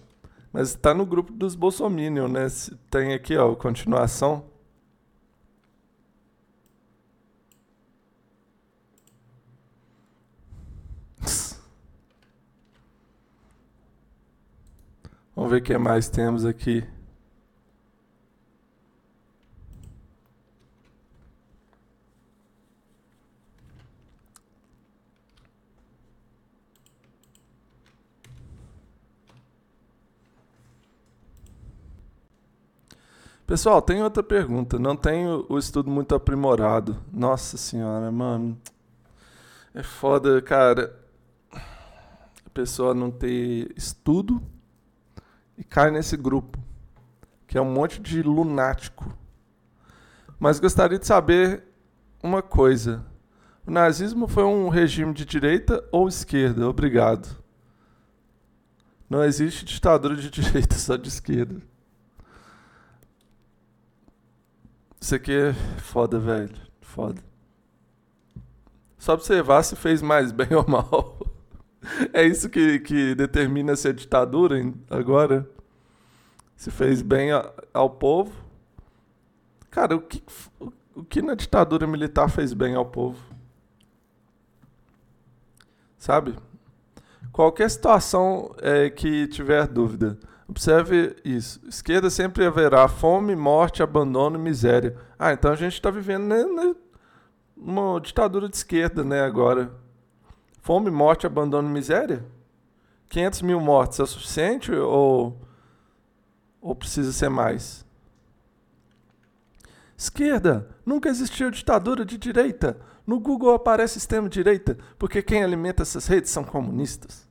[0.53, 2.47] Mas tá no grupo dos Bolsominion, né?
[2.89, 4.45] Tem aqui, ó, continuação.
[15.35, 16.87] Vamos ver o que mais temos aqui.
[33.47, 34.78] Pessoal, tem outra pergunta.
[34.78, 36.97] Não tenho o estudo muito aprimorado.
[37.12, 38.59] Nossa senhora, mano.
[39.74, 40.99] É foda, cara.
[41.53, 44.43] A pessoa não ter estudo
[45.57, 46.59] e cai nesse grupo,
[47.47, 49.16] que é um monte de lunático.
[50.38, 51.64] Mas gostaria de saber
[52.22, 53.05] uma coisa.
[53.66, 56.68] O nazismo foi um regime de direita ou esquerda?
[56.68, 57.43] Obrigado.
[59.09, 61.61] Não existe ditadura de direita, só de esquerda.
[65.03, 66.55] Isso aqui é foda, velho.
[66.81, 67.20] Foda.
[68.97, 71.19] Só observar se fez mais bem ou mal.
[72.12, 74.55] É isso que, que determina se é ditadura
[74.89, 75.51] agora?
[76.55, 77.31] Se fez bem
[77.74, 78.33] ao povo?
[79.73, 80.23] Cara, o que,
[80.95, 83.20] o que na ditadura militar fez bem ao povo?
[85.99, 86.37] Sabe?
[87.33, 90.16] Qualquer situação é, que tiver dúvida,
[90.53, 91.59] Observe isso.
[91.66, 94.95] Esquerda sempre haverá fome, morte, abandono e miséria.
[95.19, 96.74] Ah, então a gente está vivendo né, né,
[97.57, 99.73] uma ditadura de esquerda, né, agora.
[100.61, 102.23] Fome, morte, abandono e miséria?
[103.09, 105.41] 500 mil mortes é o suficiente ou,
[106.61, 107.87] ou precisa ser mais?
[109.97, 112.79] Esquerda, nunca existiu ditadura de direita.
[113.07, 117.27] No Google aparece extremo-direita, porque quem alimenta essas redes são comunistas.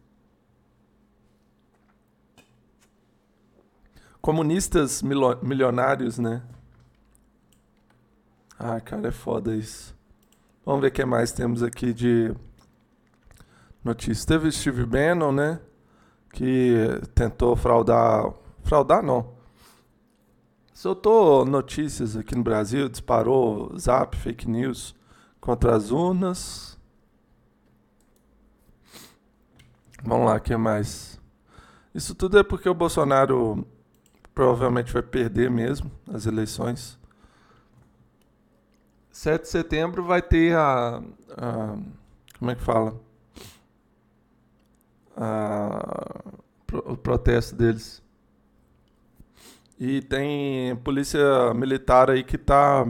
[4.22, 6.44] Comunistas milionários, né?
[8.58, 9.96] Ah, cara, é foda isso.
[10.64, 12.32] Vamos ver o que mais temos aqui de
[13.84, 14.24] notícias.
[14.24, 15.60] Teve Steve Bannon, né?
[16.32, 18.32] Que tentou fraudar.
[18.64, 19.34] Fraudar não.
[20.72, 24.96] Soltou notícias aqui no Brasil, disparou zap, fake news
[25.40, 26.78] contra as urnas.
[30.04, 31.20] Vamos lá, o que mais?
[31.94, 33.68] Isso tudo é porque o Bolsonaro
[34.42, 36.98] provavelmente vai perder mesmo as eleições.
[39.12, 41.00] 7 de setembro vai ter a,
[41.38, 41.78] a
[42.40, 43.00] como é que fala?
[45.16, 46.24] A,
[46.86, 48.02] o protesto deles.
[49.80, 52.84] E tem polícia militar aí que está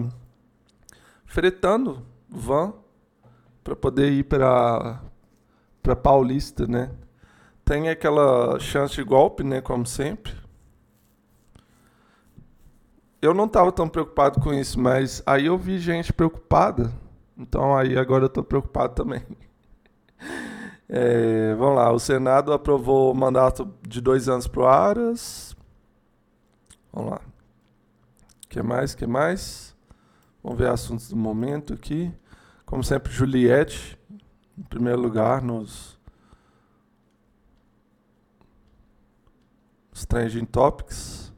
[1.26, 2.74] fretando van
[3.62, 5.02] para poder ir para
[5.84, 6.92] para Paulista, né?
[7.66, 10.41] Tem aquela chance de golpe, né, como sempre
[13.22, 16.92] eu não estava tão preocupado com isso, mas aí eu vi gente preocupada.
[17.38, 19.22] Então aí agora eu estou preocupado também.
[20.94, 25.56] É, vamos lá, o Senado aprovou o mandato de dois anos para o Aras.
[26.92, 27.22] Vamos lá.
[28.50, 28.94] Que mais?
[28.94, 29.74] que mais?
[30.44, 32.14] Vamos ver assuntos do momento aqui.
[32.66, 33.98] Como sempre, Juliette,
[34.58, 35.98] em primeiro lugar nos,
[39.92, 40.06] nos
[40.52, 41.31] Topics.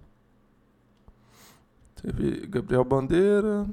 [2.03, 3.65] Teve Gabriel Bandeira,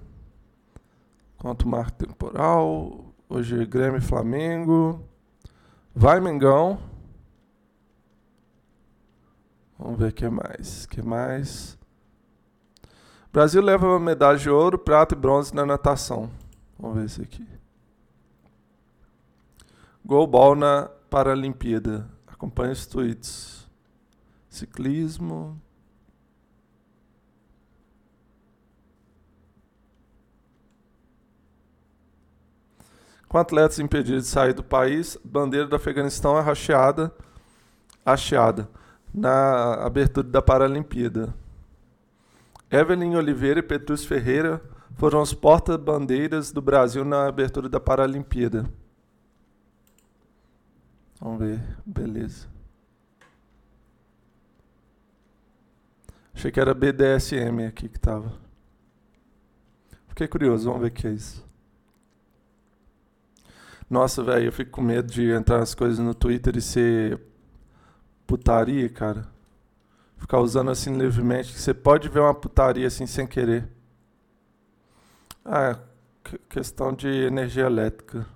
[1.36, 3.12] quanto marco temporal.
[3.28, 5.04] Hoje Grêmio e Flamengo.
[5.92, 6.78] Vai Mengão.
[9.76, 10.86] Vamos ver o que mais.
[10.86, 11.76] que mais?
[13.32, 16.30] Brasil leva medalha de ouro, prata e bronze na natação.
[16.78, 17.44] Vamos ver esse aqui.
[20.04, 22.08] Golbol na Paralimpíada.
[22.28, 23.68] Acompanhe os tweets.
[24.48, 25.60] Ciclismo.
[33.30, 37.14] Com atletas impedidos de sair do país, bandeira do Afeganistão é racheada,
[38.04, 38.68] hasteada
[39.14, 41.32] na abertura da Paralimpíada.
[42.68, 44.60] Evelyn Oliveira e Petrus Ferreira
[44.96, 48.68] foram os porta-bandeiras do Brasil na abertura da Paralimpíada.
[51.20, 52.48] Vamos ver, beleza.
[56.34, 58.32] Achei que era BDSM aqui que tava.
[60.08, 61.48] Fiquei curioso, vamos ver o que é isso.
[63.90, 67.20] Nossa, velho, eu fico com medo de entrar nas coisas no Twitter e ser
[68.24, 69.26] putaria, cara.
[70.16, 71.52] Ficar usando assim livremente.
[71.58, 73.68] Você pode ver uma putaria assim sem querer.
[75.44, 75.76] Ah,
[76.48, 78.26] questão de energia elétrica.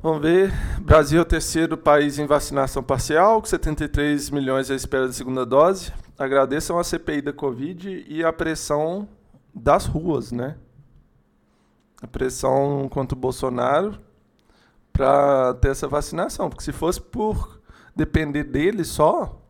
[0.00, 0.50] Vamos ver.
[0.80, 5.44] Brasil é o terceiro país em vacinação parcial, com 73 milhões à espera da segunda
[5.44, 5.92] dose.
[6.22, 9.08] Agradeçam a CPI da Covid e a pressão
[9.52, 10.56] das ruas, né?
[12.00, 13.98] A pressão contra o Bolsonaro
[14.92, 16.48] para ter essa vacinação.
[16.48, 17.60] Porque se fosse por
[17.96, 19.42] depender dele só,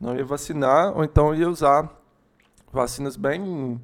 [0.00, 1.88] não ia vacinar, ou então ia usar
[2.72, 3.80] vacinas bem,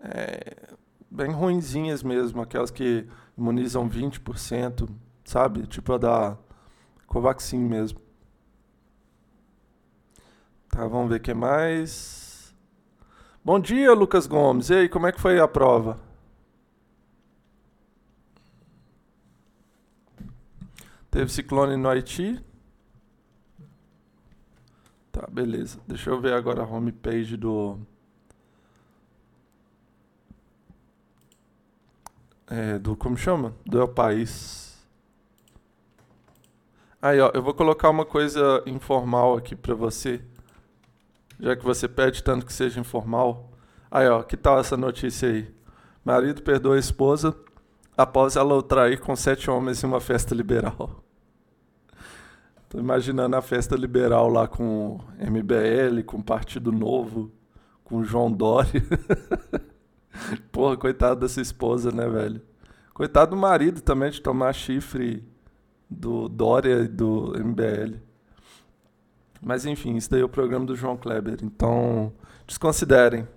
[0.00, 0.74] é,
[1.10, 4.90] bem ruinzinhas mesmo, aquelas que imunizam 20%,
[5.24, 5.66] sabe?
[5.68, 6.38] Tipo a da
[7.06, 8.03] Covaxin mesmo.
[10.74, 12.52] Tá, vamos ver o que mais.
[13.44, 14.70] Bom dia, Lucas Gomes.
[14.70, 16.00] E aí, como é que foi a prova?
[21.12, 22.44] Teve ciclone no Haiti.
[25.12, 25.78] Tá, beleza.
[25.86, 27.78] Deixa eu ver agora a homepage do
[32.48, 32.96] É, do.
[32.96, 33.54] Como chama?
[33.64, 34.76] Do El País.
[37.00, 40.20] Aí, ó, eu vou colocar uma coisa informal aqui pra você.
[41.44, 43.50] Já que você pede tanto que seja informal.
[43.90, 45.54] Aí, ó, que tal essa notícia aí?
[46.02, 47.36] Marido perdoa a esposa
[47.94, 51.04] após ela o trair com sete homens em uma festa liberal.
[52.66, 57.30] Tô imaginando a festa liberal lá com MBL, com Partido Novo,
[57.84, 58.82] com João Dória.
[60.50, 62.40] Porra, coitado dessa esposa, né, velho?
[62.94, 65.22] Coitado do marido também de tomar chifre
[65.90, 68.13] do Dória e do MBL.
[69.44, 71.38] Mas enfim, isso daí é o programa do João Kleber.
[71.42, 72.12] Então,
[72.46, 73.28] desconsiderem.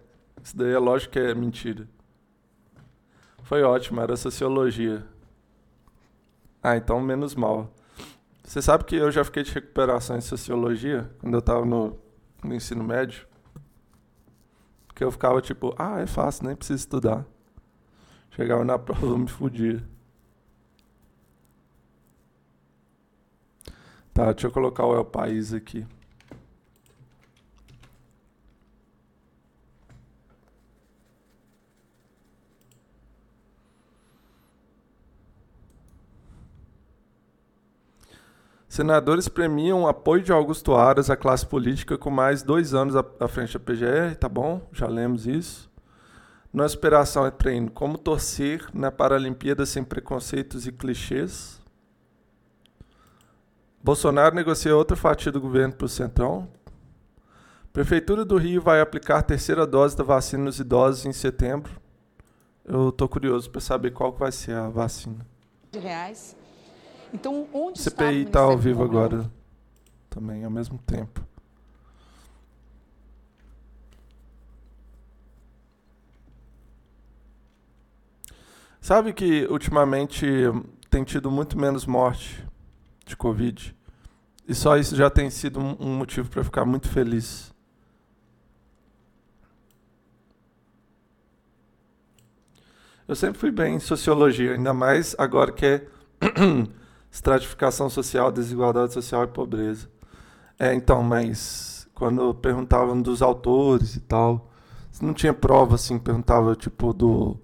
[0.41, 1.87] Isso daí é lógico que é mentira.
[3.43, 5.05] Foi ótimo, era sociologia.
[6.63, 7.73] Ah, então menos mal.
[8.43, 11.97] Você sabe que eu já fiquei de recuperação em sociologia quando eu estava no,
[12.43, 13.27] no ensino médio?
[14.97, 17.23] que eu ficava tipo, ah, é fácil, nem preciso estudar.
[18.31, 19.83] Chegava na prova, eu me fudia.
[24.11, 25.85] Tá, deixa eu colocar o El País aqui.
[38.77, 43.53] Senadores premiam apoio de Augusto Aras à classe política com mais dois anos à frente
[43.53, 44.61] da PGR, tá bom?
[44.71, 45.67] Já lemos isso.
[46.53, 51.59] Nossa operação é treino como torcer na Paralimpíada sem preconceitos e clichês.
[53.83, 56.47] Bolsonaro negocia outra fatia do governo para o Centrão.
[57.73, 61.81] Prefeitura do Rio vai aplicar terceira dose da vacina nos idosos em setembro.
[62.63, 65.25] Eu estou curioso para saber qual vai ser a vacina.
[65.71, 66.36] De reais
[67.13, 69.29] então, onde CPI está ao vivo agora
[70.09, 71.25] também, ao mesmo tempo.
[78.81, 80.25] Sabe que ultimamente
[80.89, 82.41] tem tido muito menos morte
[83.05, 83.75] de Covid?
[84.47, 87.53] E só isso já tem sido um, motivo para ficar muito feliz.
[93.05, 95.87] Eu sempre fui bem em sociologia, ainda mais agora que é
[97.11, 99.89] estratificação social, desigualdade social e pobreza.
[100.59, 104.51] É, então, mas quando perguntavam dos autores e tal,
[105.01, 107.37] não tinha prova assim, perguntava tipo do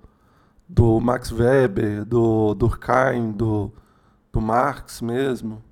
[0.67, 3.71] do Max Weber, do Durkheim, do
[4.31, 5.63] do Marx mesmo.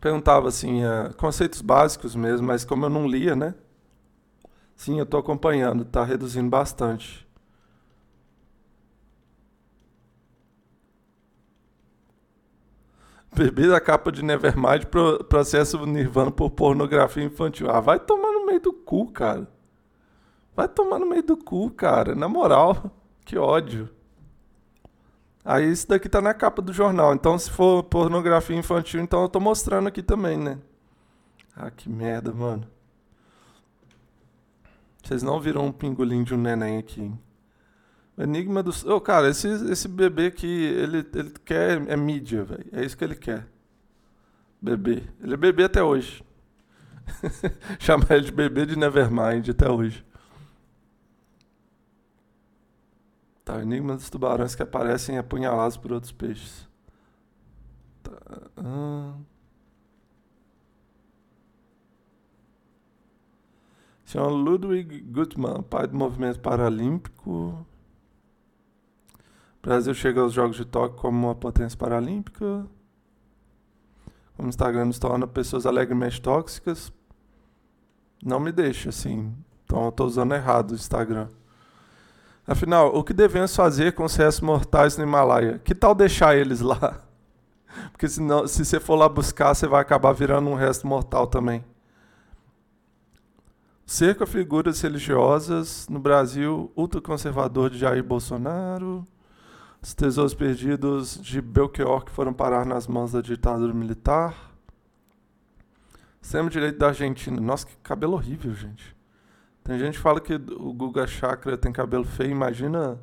[0.00, 3.54] Perguntava assim, uh, conceitos básicos mesmo, mas como eu não lia, né?
[4.76, 7.25] Sim, eu estou acompanhando, está reduzindo bastante.
[13.36, 17.70] Bebê da capa de Nevermind pro, processo Nirvana por pornografia infantil.
[17.70, 19.46] Ah, vai tomar no meio do cu, cara.
[20.56, 22.14] Vai tomar no meio do cu, cara.
[22.14, 22.90] Na moral,
[23.26, 23.90] que ódio.
[25.44, 27.12] Aí isso daqui tá na capa do jornal.
[27.12, 30.58] Então, se for pornografia infantil, então eu tô mostrando aqui também, né?
[31.54, 32.66] Ah, que merda, mano.
[35.04, 37.20] Vocês não viram um pingolim de um neném aqui, hein?
[38.18, 38.70] Enigma do.
[38.86, 42.66] Oh, cara, esse, esse bebê que ele, ele quer é mídia, velho.
[42.72, 43.46] É isso que ele quer.
[44.60, 45.02] Bebê.
[45.20, 46.24] Ele é bebê até hoje.
[47.78, 50.04] Chama ele de bebê de Nevermind até hoje.
[53.44, 56.66] Tá, enigma dos tubarões que aparecem apunhalados por outros peixes.
[58.02, 58.12] Tá.
[58.56, 59.14] Ah.
[64.04, 67.66] Senhor Ludwig Gutmann, pai do movimento paralímpico.
[69.66, 72.64] Brasil chega aos Jogos de Tóquio como uma potência paralímpica.
[74.38, 76.92] O Instagram nos torna pessoas alegremente tóxicas.
[78.22, 79.34] Não me deixa assim.
[79.64, 81.26] Então eu estou usando errado o Instagram.
[82.46, 85.58] Afinal, o que devemos fazer com os restos mortais no Himalaia?
[85.58, 87.02] Que tal deixar eles lá?
[87.90, 91.64] Porque senão, se você for lá buscar, você vai acabar virando um resto mortal também.
[93.84, 99.04] Cerco a figuras religiosas no Brasil, ultraconservador de Jair Bolsonaro.
[99.86, 104.34] Os tesouros perdidos de Belchior que foram parar nas mãos da ditadura militar.
[106.20, 107.40] Extremo-direito da Argentina.
[107.40, 108.96] Nossa, que cabelo horrível, gente.
[109.62, 113.00] Tem gente que fala que o Guga Chakra tem cabelo feio, imagina.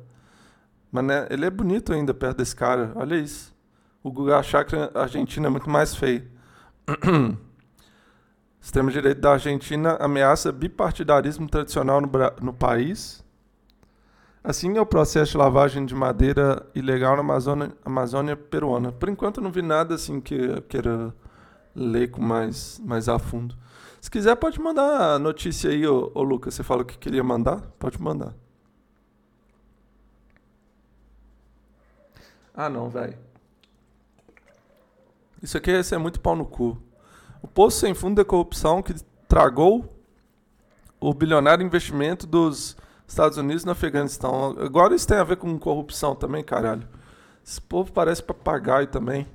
[0.92, 2.92] Mas né, ele é bonito ainda perto desse cara.
[2.96, 3.56] Olha isso.
[4.02, 6.28] O Guga Chakra argentino é muito mais feio.
[8.60, 12.10] Sistema de direito da Argentina ameaça bipartidarismo tradicional no,
[12.42, 13.23] no país.
[14.46, 18.92] Assim é o processo de lavagem de madeira ilegal na Amazônia, Amazônia peruana.
[18.92, 21.14] Por enquanto não vi nada assim que eu queira
[21.74, 23.56] ler com mais, mais a fundo.
[24.02, 26.52] Se quiser, pode mandar a notícia aí, ô, ô Lucas.
[26.52, 27.62] Você falou que queria mandar?
[27.78, 28.34] Pode mandar.
[32.54, 33.16] Ah, não, velho.
[35.42, 36.78] Isso aqui é, é muito pau no cu.
[37.40, 38.92] O Poço Sem Fundo da Corrupção que
[39.26, 39.90] tragou
[41.00, 42.76] o bilionário investimento dos
[43.14, 44.56] Estados Unidos no Afeganistão.
[44.58, 46.86] Agora isso tem a ver com corrupção também, caralho.
[47.46, 49.26] Esse povo parece papagaio também.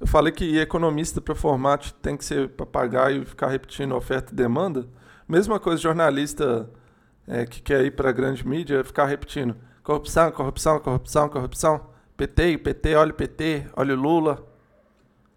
[0.00, 4.36] Eu falei que economista para formato tem que ser papagaio e ficar repetindo oferta e
[4.36, 4.86] demanda.
[5.28, 6.70] Mesma coisa, jornalista
[7.26, 11.90] é, que quer ir para a grande mídia, ficar repetindo corrupção, corrupção, corrupção, corrupção.
[12.16, 14.46] PT, PT, olha o PT, olha o Lula.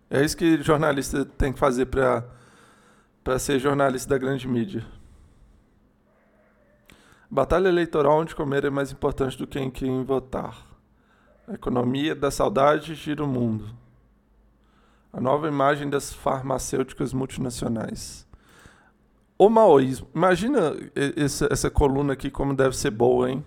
[0.09, 4.85] É isso que jornalista tem que fazer para ser jornalista da grande mídia.
[7.33, 10.67] Batalha eleitoral onde comer é mais importante do que em quem votar.
[11.47, 13.69] A economia da saudade gira o mundo.
[15.13, 18.27] A nova imagem das farmacêuticas multinacionais.
[19.37, 20.09] O maoísmo.
[20.13, 20.75] Imagina
[21.15, 23.45] essa, essa coluna aqui como deve ser boa, hein?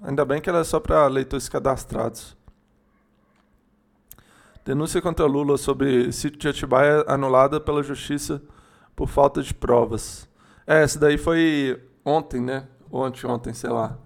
[0.00, 2.36] Ainda bem que ela é só para leitores cadastrados.
[4.64, 8.40] Denúncia contra Lula sobre sítio de Atibaia anulada pela justiça
[8.94, 10.28] por falta de provas.
[10.64, 12.68] É, essa daí foi ontem, né?
[12.96, 13.98] Ou anteontem, sei lá.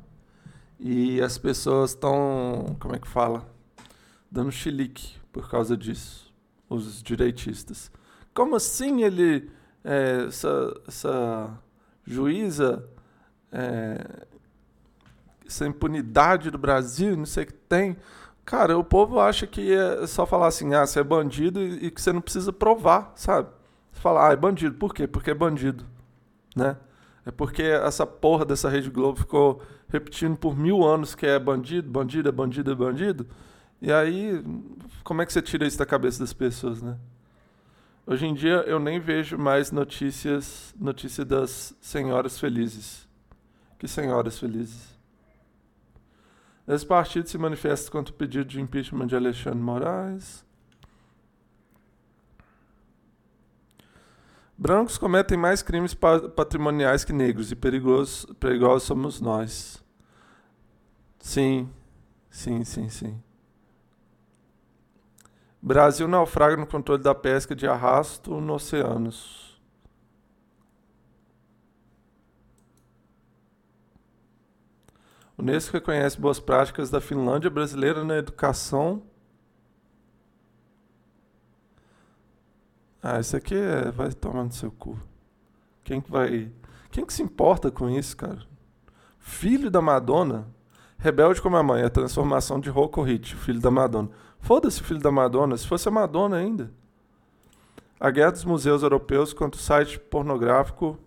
[0.78, 3.46] E as pessoas estão, como é que fala?
[4.30, 6.32] Dando chilique por causa disso.
[6.68, 7.90] Os direitistas.
[8.34, 9.50] Como assim ele,
[9.84, 11.58] é, essa, essa
[12.04, 12.88] juíza,
[13.52, 14.26] é,
[15.46, 17.96] essa impunidade do Brasil, não sei o que tem
[18.44, 22.02] Cara, o povo acha que é só falar assim, ah, você é bandido e, que
[22.02, 23.48] você não precisa provar, sabe?
[23.92, 24.74] Você fala, ah, é bandido.
[24.74, 25.06] Por quê?
[25.06, 25.86] Porque é bandido,
[26.56, 26.76] né?
[27.24, 31.90] É porque essa porra dessa Rede Globo ficou repetindo por mil anos que é bandido,
[31.90, 33.26] bandido, é bandido, é bandido.
[33.82, 34.42] E aí,
[35.04, 36.96] como é que você tira isso da cabeça das pessoas, né?
[38.06, 43.06] Hoje em dia eu nem vejo mais notícias, notícia das senhoras felizes.
[43.78, 44.98] Que senhoras felizes?
[46.66, 50.44] Esse partido se manifesta contra o pedido de impeachment de Alexandre Moraes.
[54.62, 59.82] Brancos cometem mais crimes patrimoniais que negros e perigosos, perigosos somos nós.
[61.18, 61.70] Sim,
[62.28, 63.22] sim, sim, sim.
[65.62, 69.58] Brasil naufraga no controle da pesca de arrasto no oceanos.
[75.38, 79.02] Unesco reconhece boas práticas da Finlândia brasileira na educação.
[83.02, 84.98] Ah, isso aqui é, vai tomar no seu cu.
[85.82, 86.50] Quem que vai.
[86.90, 88.38] Quem que se importa com isso, cara?
[89.18, 90.46] Filho da Madonna,
[90.98, 94.10] rebelde como a mãe, a transformação de Rocco Hit, filho da Madonna.
[94.40, 96.70] Foda-se, filho da Madonna, se fosse a Madonna ainda.
[97.98, 100.98] A guerra dos museus europeus contra o site pornográfico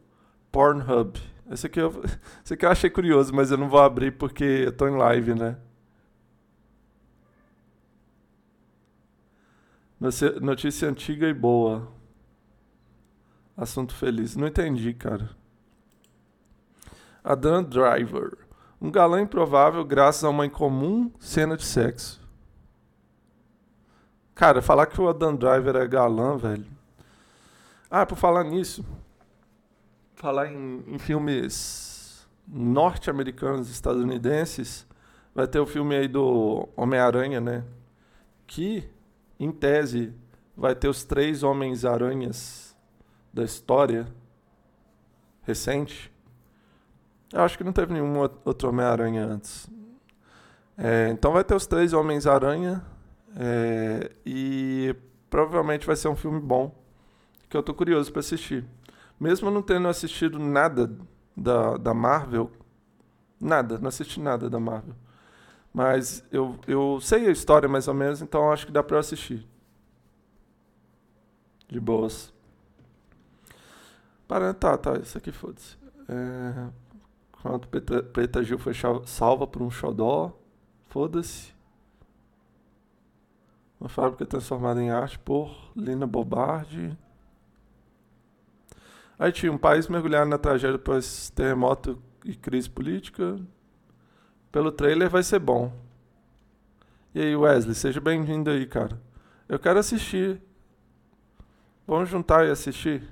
[0.51, 1.19] Pornhub.
[1.51, 1.89] Esse aqui, eu,
[2.43, 5.33] esse aqui eu achei curioso, mas eu não vou abrir porque eu tô em live,
[5.33, 5.57] né?
[10.41, 11.87] Notícia antiga e boa.
[13.55, 14.35] Assunto feliz.
[14.35, 15.29] Não entendi, cara.
[17.23, 18.37] Adam Driver.
[18.81, 22.21] Um galã improvável graças a uma incomum cena de sexo.
[24.35, 26.65] Cara, falar que o Adam Driver é galã, velho.
[27.89, 28.83] Ah, por falar nisso,
[30.15, 34.85] falar em, em filmes norte-americanos, estadunidenses,
[35.33, 37.63] vai ter o filme aí do Homem-Aranha, né?
[38.45, 38.89] Que,
[39.43, 40.13] em tese,
[40.55, 42.75] vai ter os três Homens-Aranhas
[43.33, 44.07] da história.
[45.41, 46.11] recente.
[47.33, 49.69] Eu acho que não teve nenhum outro Homem-Aranha antes.
[50.77, 52.85] É, então vai ter os três Homens-Aranha.
[53.35, 54.95] É, e
[55.29, 56.73] provavelmente vai ser um filme bom.
[57.49, 58.65] Que eu tô curioso para assistir.
[59.19, 60.89] Mesmo não tendo assistido nada
[61.35, 62.51] da, da Marvel.
[63.39, 64.95] Nada, não assisti nada da Marvel.
[65.73, 69.47] Mas eu, eu sei a história mais ou menos, então acho que dá eu assistir.
[71.67, 72.31] De boas.
[74.27, 75.75] Para, tá, tá, isso aqui foda-se.
[76.07, 76.69] É,
[77.41, 78.73] quando Preta, Preta Gil foi
[79.05, 80.31] salva por um xodó,
[80.87, 81.53] foda-se.
[83.79, 86.95] Uma fábrica transformada em arte por Lina Bobardi.
[89.17, 93.39] Aí tinha um país mergulhado na tragédia após terremoto e crise política.
[94.53, 95.73] Pelo trailer vai ser bom.
[97.15, 99.01] E aí, Wesley, seja bem-vindo aí, cara.
[99.49, 100.39] Eu quero assistir.
[101.87, 103.03] Vamos juntar e assistir?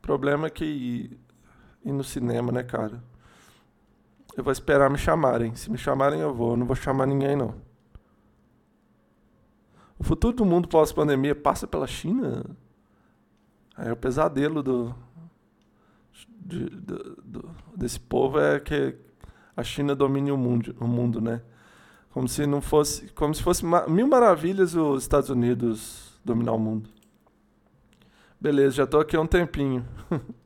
[0.00, 1.20] Problema é que ir,
[1.84, 3.04] ir no cinema, né, cara?
[4.34, 5.54] Eu vou esperar me chamarem.
[5.54, 6.52] Se me chamarem, eu vou.
[6.52, 7.54] Eu não vou chamar ninguém, não.
[9.98, 12.46] O futuro do mundo pós-pandemia passa pela China?
[13.76, 14.94] É o pesadelo do,
[16.40, 18.96] de, do, desse povo é que
[19.56, 21.42] a China domine o mundo, o mundo, né?
[22.10, 26.90] Como se não fosse, como se fosse mil maravilhas os Estados Unidos dominar o mundo.
[28.40, 29.86] Beleza, já estou aqui há um tempinho.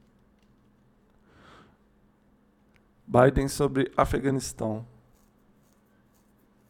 [3.07, 4.87] Biden sobre Afeganistão.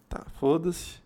[0.09, 1.03] Tá, foda-se.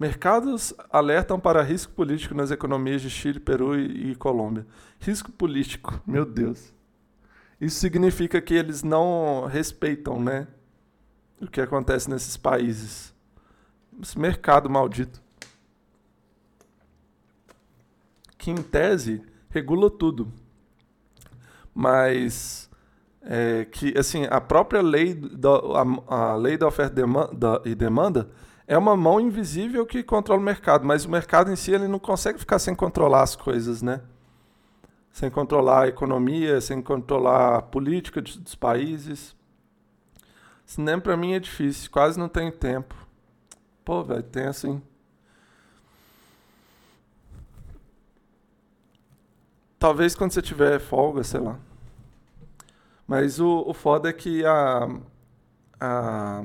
[0.00, 4.66] Mercados alertam para risco político nas economias de Chile, Peru e, e Colômbia.
[4.98, 6.72] Risco político, meu Deus.
[7.60, 10.48] Isso significa que eles não respeitam, né?
[11.38, 13.14] O que acontece nesses países.
[14.00, 15.20] Esse mercado maldito.
[18.38, 20.32] Que em tese regula tudo.
[21.74, 22.70] Mas
[23.20, 25.20] é, que assim, a própria lei
[26.08, 27.02] a, a lei da oferta
[27.66, 28.30] e demanda
[28.70, 31.98] é uma mão invisível que controla o mercado, mas o mercado em si ele não
[31.98, 34.00] consegue ficar sem controlar as coisas, né?
[35.10, 39.34] Sem controlar a economia, sem controlar a política dos países.
[40.64, 42.94] Cinema para mim é difícil, quase não tenho tempo.
[43.84, 44.80] Pô, velho, tem assim.
[49.80, 51.58] Talvez quando você tiver folga, sei lá.
[53.04, 54.88] Mas o, o foda é que a,
[55.80, 56.44] a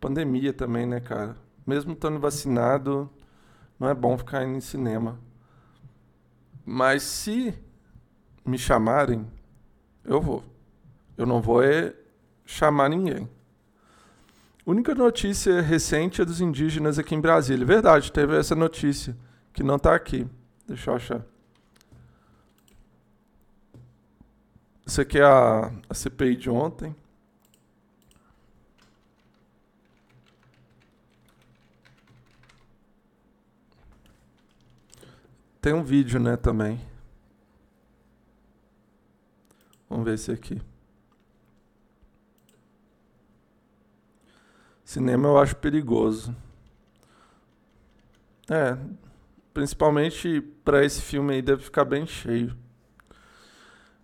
[0.00, 1.36] pandemia também, né, cara?
[1.66, 3.10] Mesmo estando vacinado,
[3.78, 5.18] não é bom ficar indo em cinema.
[6.64, 7.54] Mas se
[8.44, 9.26] me chamarem,
[10.04, 10.44] eu vou.
[11.16, 11.94] Eu não vou é
[12.44, 13.28] chamar ninguém.
[14.64, 17.64] Única notícia recente é dos indígenas aqui em Brasília.
[17.64, 19.16] Verdade, teve essa notícia
[19.52, 20.26] que não está aqui.
[20.66, 21.22] Deixa eu achar.
[24.86, 26.94] Isso aqui é a, a CPI de ontem.
[35.68, 36.80] Tem um vídeo, né, também.
[39.86, 40.62] Vamos ver esse aqui.
[44.82, 46.34] Cinema eu acho perigoso.
[48.48, 48.78] É,
[49.52, 52.56] principalmente para esse filme aí deve ficar bem cheio.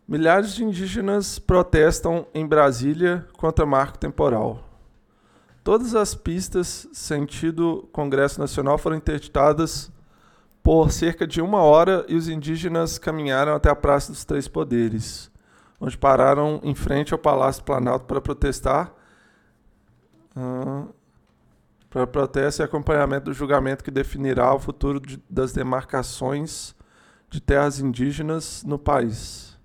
[0.07, 4.63] Milhares de indígenas protestam em Brasília contra marco temporal.
[5.63, 9.94] Todas as pistas sentido Congresso Nacional foram interditadas
[10.65, 15.31] por cerca de uma hora e os indígenas caminharam até a Praça dos Três Poderes,
[15.79, 18.91] onde pararam em frente ao Palácio Planalto para protestar.
[20.35, 20.89] Uh,
[21.91, 26.75] para protesto e acompanhamento do julgamento que definirá o futuro de, das demarcações
[27.29, 29.57] de terras indígenas no país.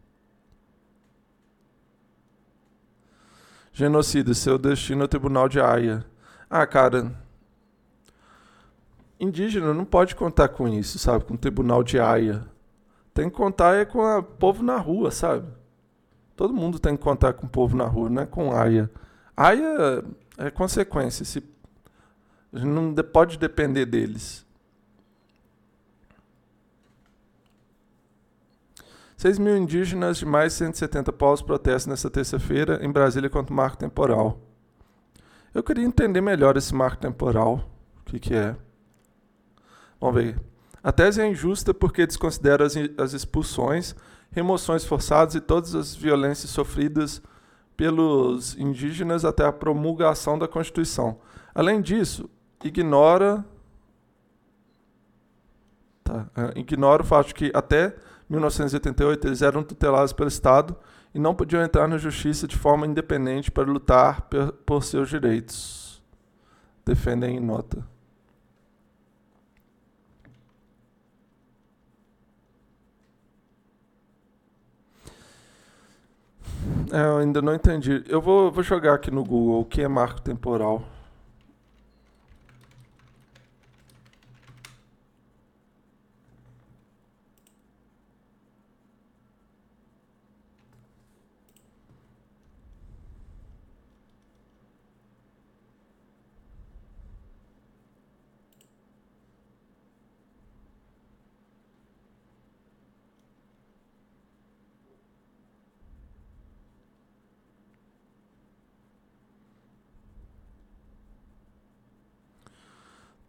[3.71, 6.05] Genocídio, seu destino ao Tribunal de Haia.
[6.49, 7.11] Ah, cara,
[9.19, 11.25] indígena não pode contar com isso, sabe?
[11.25, 12.45] Com o tribunal de Haia.
[13.13, 15.47] Tem que contar é com o povo na rua, sabe?
[16.35, 18.89] Todo mundo tem que contar com o povo na rua, não é com Haia.
[19.35, 20.03] Haia
[20.37, 21.25] é consequência.
[21.25, 21.43] Se,
[22.53, 24.45] a gente não pode depender deles.
[29.17, 33.55] 6 mil indígenas de mais de 170 povos protestam nesta terça-feira em Brasília contra o
[33.55, 34.39] marco temporal.
[35.53, 37.69] Eu queria entender melhor esse marco temporal.
[37.99, 38.55] O que, que é?
[39.99, 40.39] Vamos ver.
[40.81, 43.95] A tese é injusta porque desconsidera as, as expulsões,
[44.31, 47.21] remoções forçadas e todas as violências sofridas
[47.75, 51.19] pelos indígenas até a promulgação da Constituição.
[51.53, 52.29] Além disso,
[52.63, 53.45] ignora
[56.03, 57.95] tá, é, ignora o fato de que até
[58.29, 60.75] 1988 eles eram tutelados pelo Estado
[61.13, 66.01] e não podiam entrar na justiça de forma independente para lutar por, por seus direitos.
[66.85, 67.85] Defendem em nota.
[76.91, 78.03] É, eu ainda não entendi.
[78.07, 80.83] Eu vou, vou jogar aqui no Google o que é marco temporal.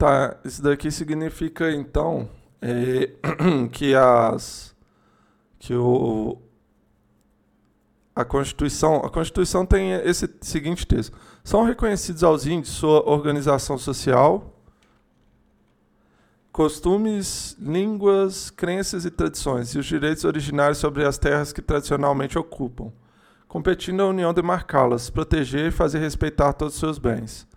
[0.01, 2.27] Tá, isso daqui significa então
[2.63, 3.11] é,
[3.71, 4.75] que as
[5.59, 6.39] que o
[8.17, 11.15] a Constituição, a Constituição tem esse seguinte texto:
[11.45, 14.59] são reconhecidos aos índios sua organização social,
[16.51, 22.91] costumes, línguas, crenças e tradições e os direitos originários sobre as terras que tradicionalmente ocupam,
[23.47, 27.50] competindo a União demarcá-las, proteger e fazer respeitar todos os seus bens.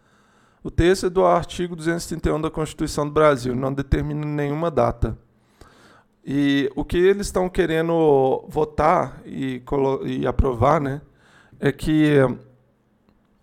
[0.63, 5.17] O texto é do artigo 231 da Constituição do Brasil, não determina nenhuma data.
[6.25, 9.61] E o que eles estão querendo votar e,
[10.05, 11.01] e aprovar, né,
[11.59, 12.17] é que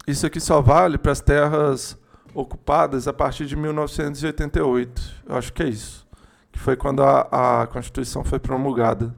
[0.07, 1.99] isso aqui só vale para as terras
[2.35, 5.23] ocupadas a partir de 1988.
[5.27, 6.09] Eu acho que é isso.
[6.51, 9.15] Que foi quando a, a Constituição foi promulgada.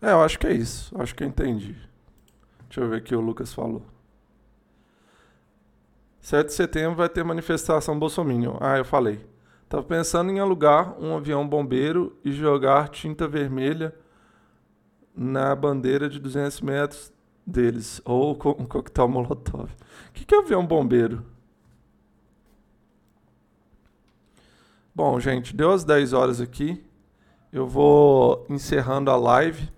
[0.00, 0.92] É, eu acho que é isso.
[1.00, 1.76] Acho que eu entendi.
[2.68, 3.82] Deixa eu ver o que o Lucas falou.
[6.20, 8.58] 7 de setembro vai ter manifestação Bolsonaro.
[8.60, 9.24] Ah, eu falei.
[9.68, 13.94] Tava pensando em alugar um avião bombeiro e jogar tinta vermelha
[15.14, 17.12] na bandeira de 200 metros
[17.46, 18.00] deles.
[18.04, 19.70] Ou um coquetel molotov.
[20.08, 21.24] O que, que é avião bombeiro?
[24.94, 26.84] Bom, gente, deu as 10 horas aqui.
[27.52, 29.70] Eu vou encerrando a live.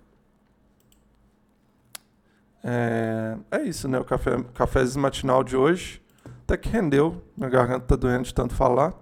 [2.63, 3.99] É, é isso, né?
[3.99, 6.01] O café, cafezinho matinal de hoje.
[6.43, 7.21] Até que rendeu.
[7.35, 8.93] Minha garganta tá doendo de tanto falar.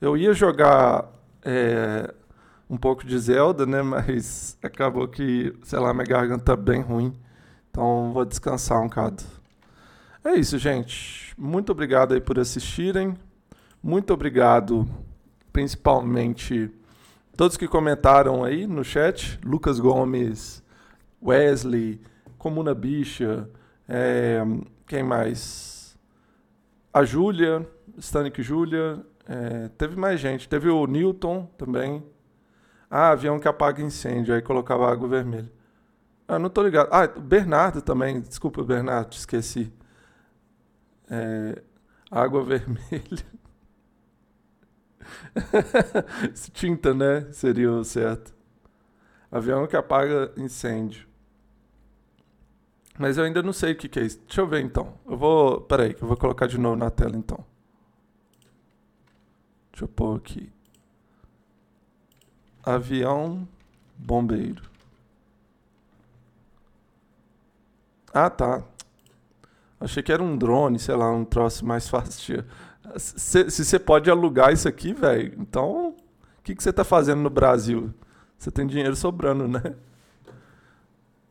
[0.00, 1.08] Eu ia jogar
[1.44, 2.12] é,
[2.68, 3.82] um pouco de Zelda, né?
[3.82, 7.12] Mas acabou que, sei lá, minha garganta tá bem ruim.
[7.70, 9.22] Então vou descansar um bocado.
[10.24, 11.34] É isso, gente.
[11.38, 13.16] Muito obrigado aí por assistirem.
[13.82, 14.86] Muito obrigado,
[15.50, 16.70] principalmente,
[17.34, 19.40] todos que comentaram aí no chat.
[19.42, 20.62] Lucas Gomes,
[21.22, 21.98] Wesley,
[22.40, 23.50] Comuna Bicha,
[23.86, 24.40] é,
[24.86, 25.94] quem mais?
[26.90, 27.68] A Júlia,
[27.98, 30.48] Stanik Júlia, é, teve mais gente.
[30.48, 32.02] Teve o Newton também.
[32.90, 35.52] Ah, avião que apaga incêndio, aí colocava água vermelha.
[36.26, 36.88] Ah, não tô ligado.
[36.90, 39.70] Ah, Bernardo também, desculpa, Bernardo, esqueci.
[41.10, 41.62] É,
[42.10, 43.26] água vermelha.
[46.54, 47.30] Tinta, né?
[47.32, 48.32] Seria o certo.
[49.30, 51.09] Avião que apaga incêndio.
[53.00, 54.20] Mas eu ainda não sei o que, que é isso.
[54.26, 54.92] Deixa eu ver então.
[55.08, 55.62] Eu vou.
[55.62, 57.42] Peraí, que eu vou colocar de novo na tela então.
[59.72, 60.52] Deixa eu pôr aqui.
[62.62, 63.48] Avião
[63.96, 64.62] bombeiro.
[68.12, 68.62] Ah, tá.
[69.80, 72.44] Achei que era um drone, sei lá, um troço mais fácil.
[72.98, 77.30] Se, você pode alugar isso aqui, velho, então o que, que você tá fazendo no
[77.30, 77.94] Brasil?
[78.36, 79.74] Você tem dinheiro sobrando, né?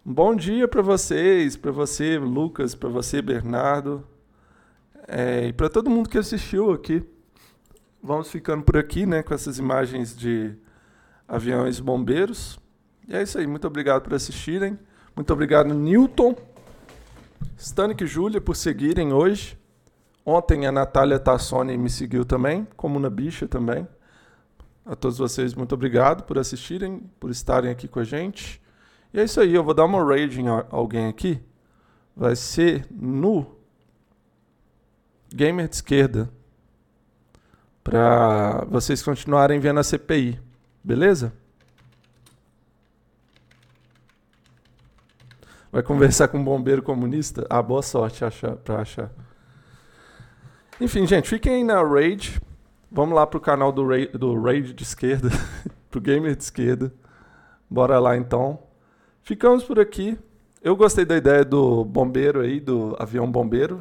[0.06, 4.08] Um bom dia para vocês, para você, Lucas, para você, Bernardo,
[5.06, 7.04] é, e para todo mundo que assistiu aqui.
[8.02, 10.56] Vamos ficando por aqui, né, com essas imagens de
[11.28, 12.58] aviões bombeiros.
[13.10, 13.46] E é isso aí.
[13.46, 14.80] Muito obrigado por assistirem.
[15.14, 16.34] Muito obrigado, Newton,
[17.58, 19.60] Stanik e Júlia, por seguirem hoje.
[20.26, 23.86] Ontem a Natália Tassoni me seguiu também, como na Bicha também.
[24.86, 28.62] A todos vocês, muito obrigado por assistirem, por estarem aqui com a gente.
[29.14, 31.42] E é isso aí, eu vou dar uma raid em alguém aqui.
[32.16, 33.46] Vai ser no
[35.34, 36.30] Gamer de Esquerda.
[37.84, 40.40] Para vocês continuarem vendo a CPI.
[40.84, 41.34] Beleza?
[45.72, 47.46] Vai conversar com um bombeiro comunista?
[47.50, 49.12] Ah, boa sorte achar, pra achar.
[50.82, 52.42] Enfim, gente, fiquem aí na Raid.
[52.92, 55.30] Vamos lá pro canal do Raid, do Raid de esquerda,
[55.92, 56.92] pro Gamer de esquerda.
[57.70, 58.60] Bora lá então.
[59.30, 60.18] Ficamos por aqui.
[60.60, 63.80] Eu gostei da ideia do bombeiro aí, do avião bombeiro.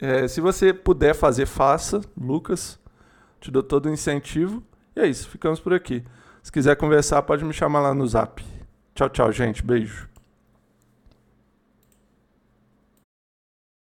[0.00, 2.76] É, se você puder fazer, faça, Lucas.
[3.40, 4.60] Te dou todo o incentivo.
[4.96, 6.02] E é isso, ficamos por aqui.
[6.42, 8.44] Se quiser conversar, pode me chamar lá no zap.
[8.92, 9.64] Tchau, tchau, gente.
[9.64, 10.09] Beijo.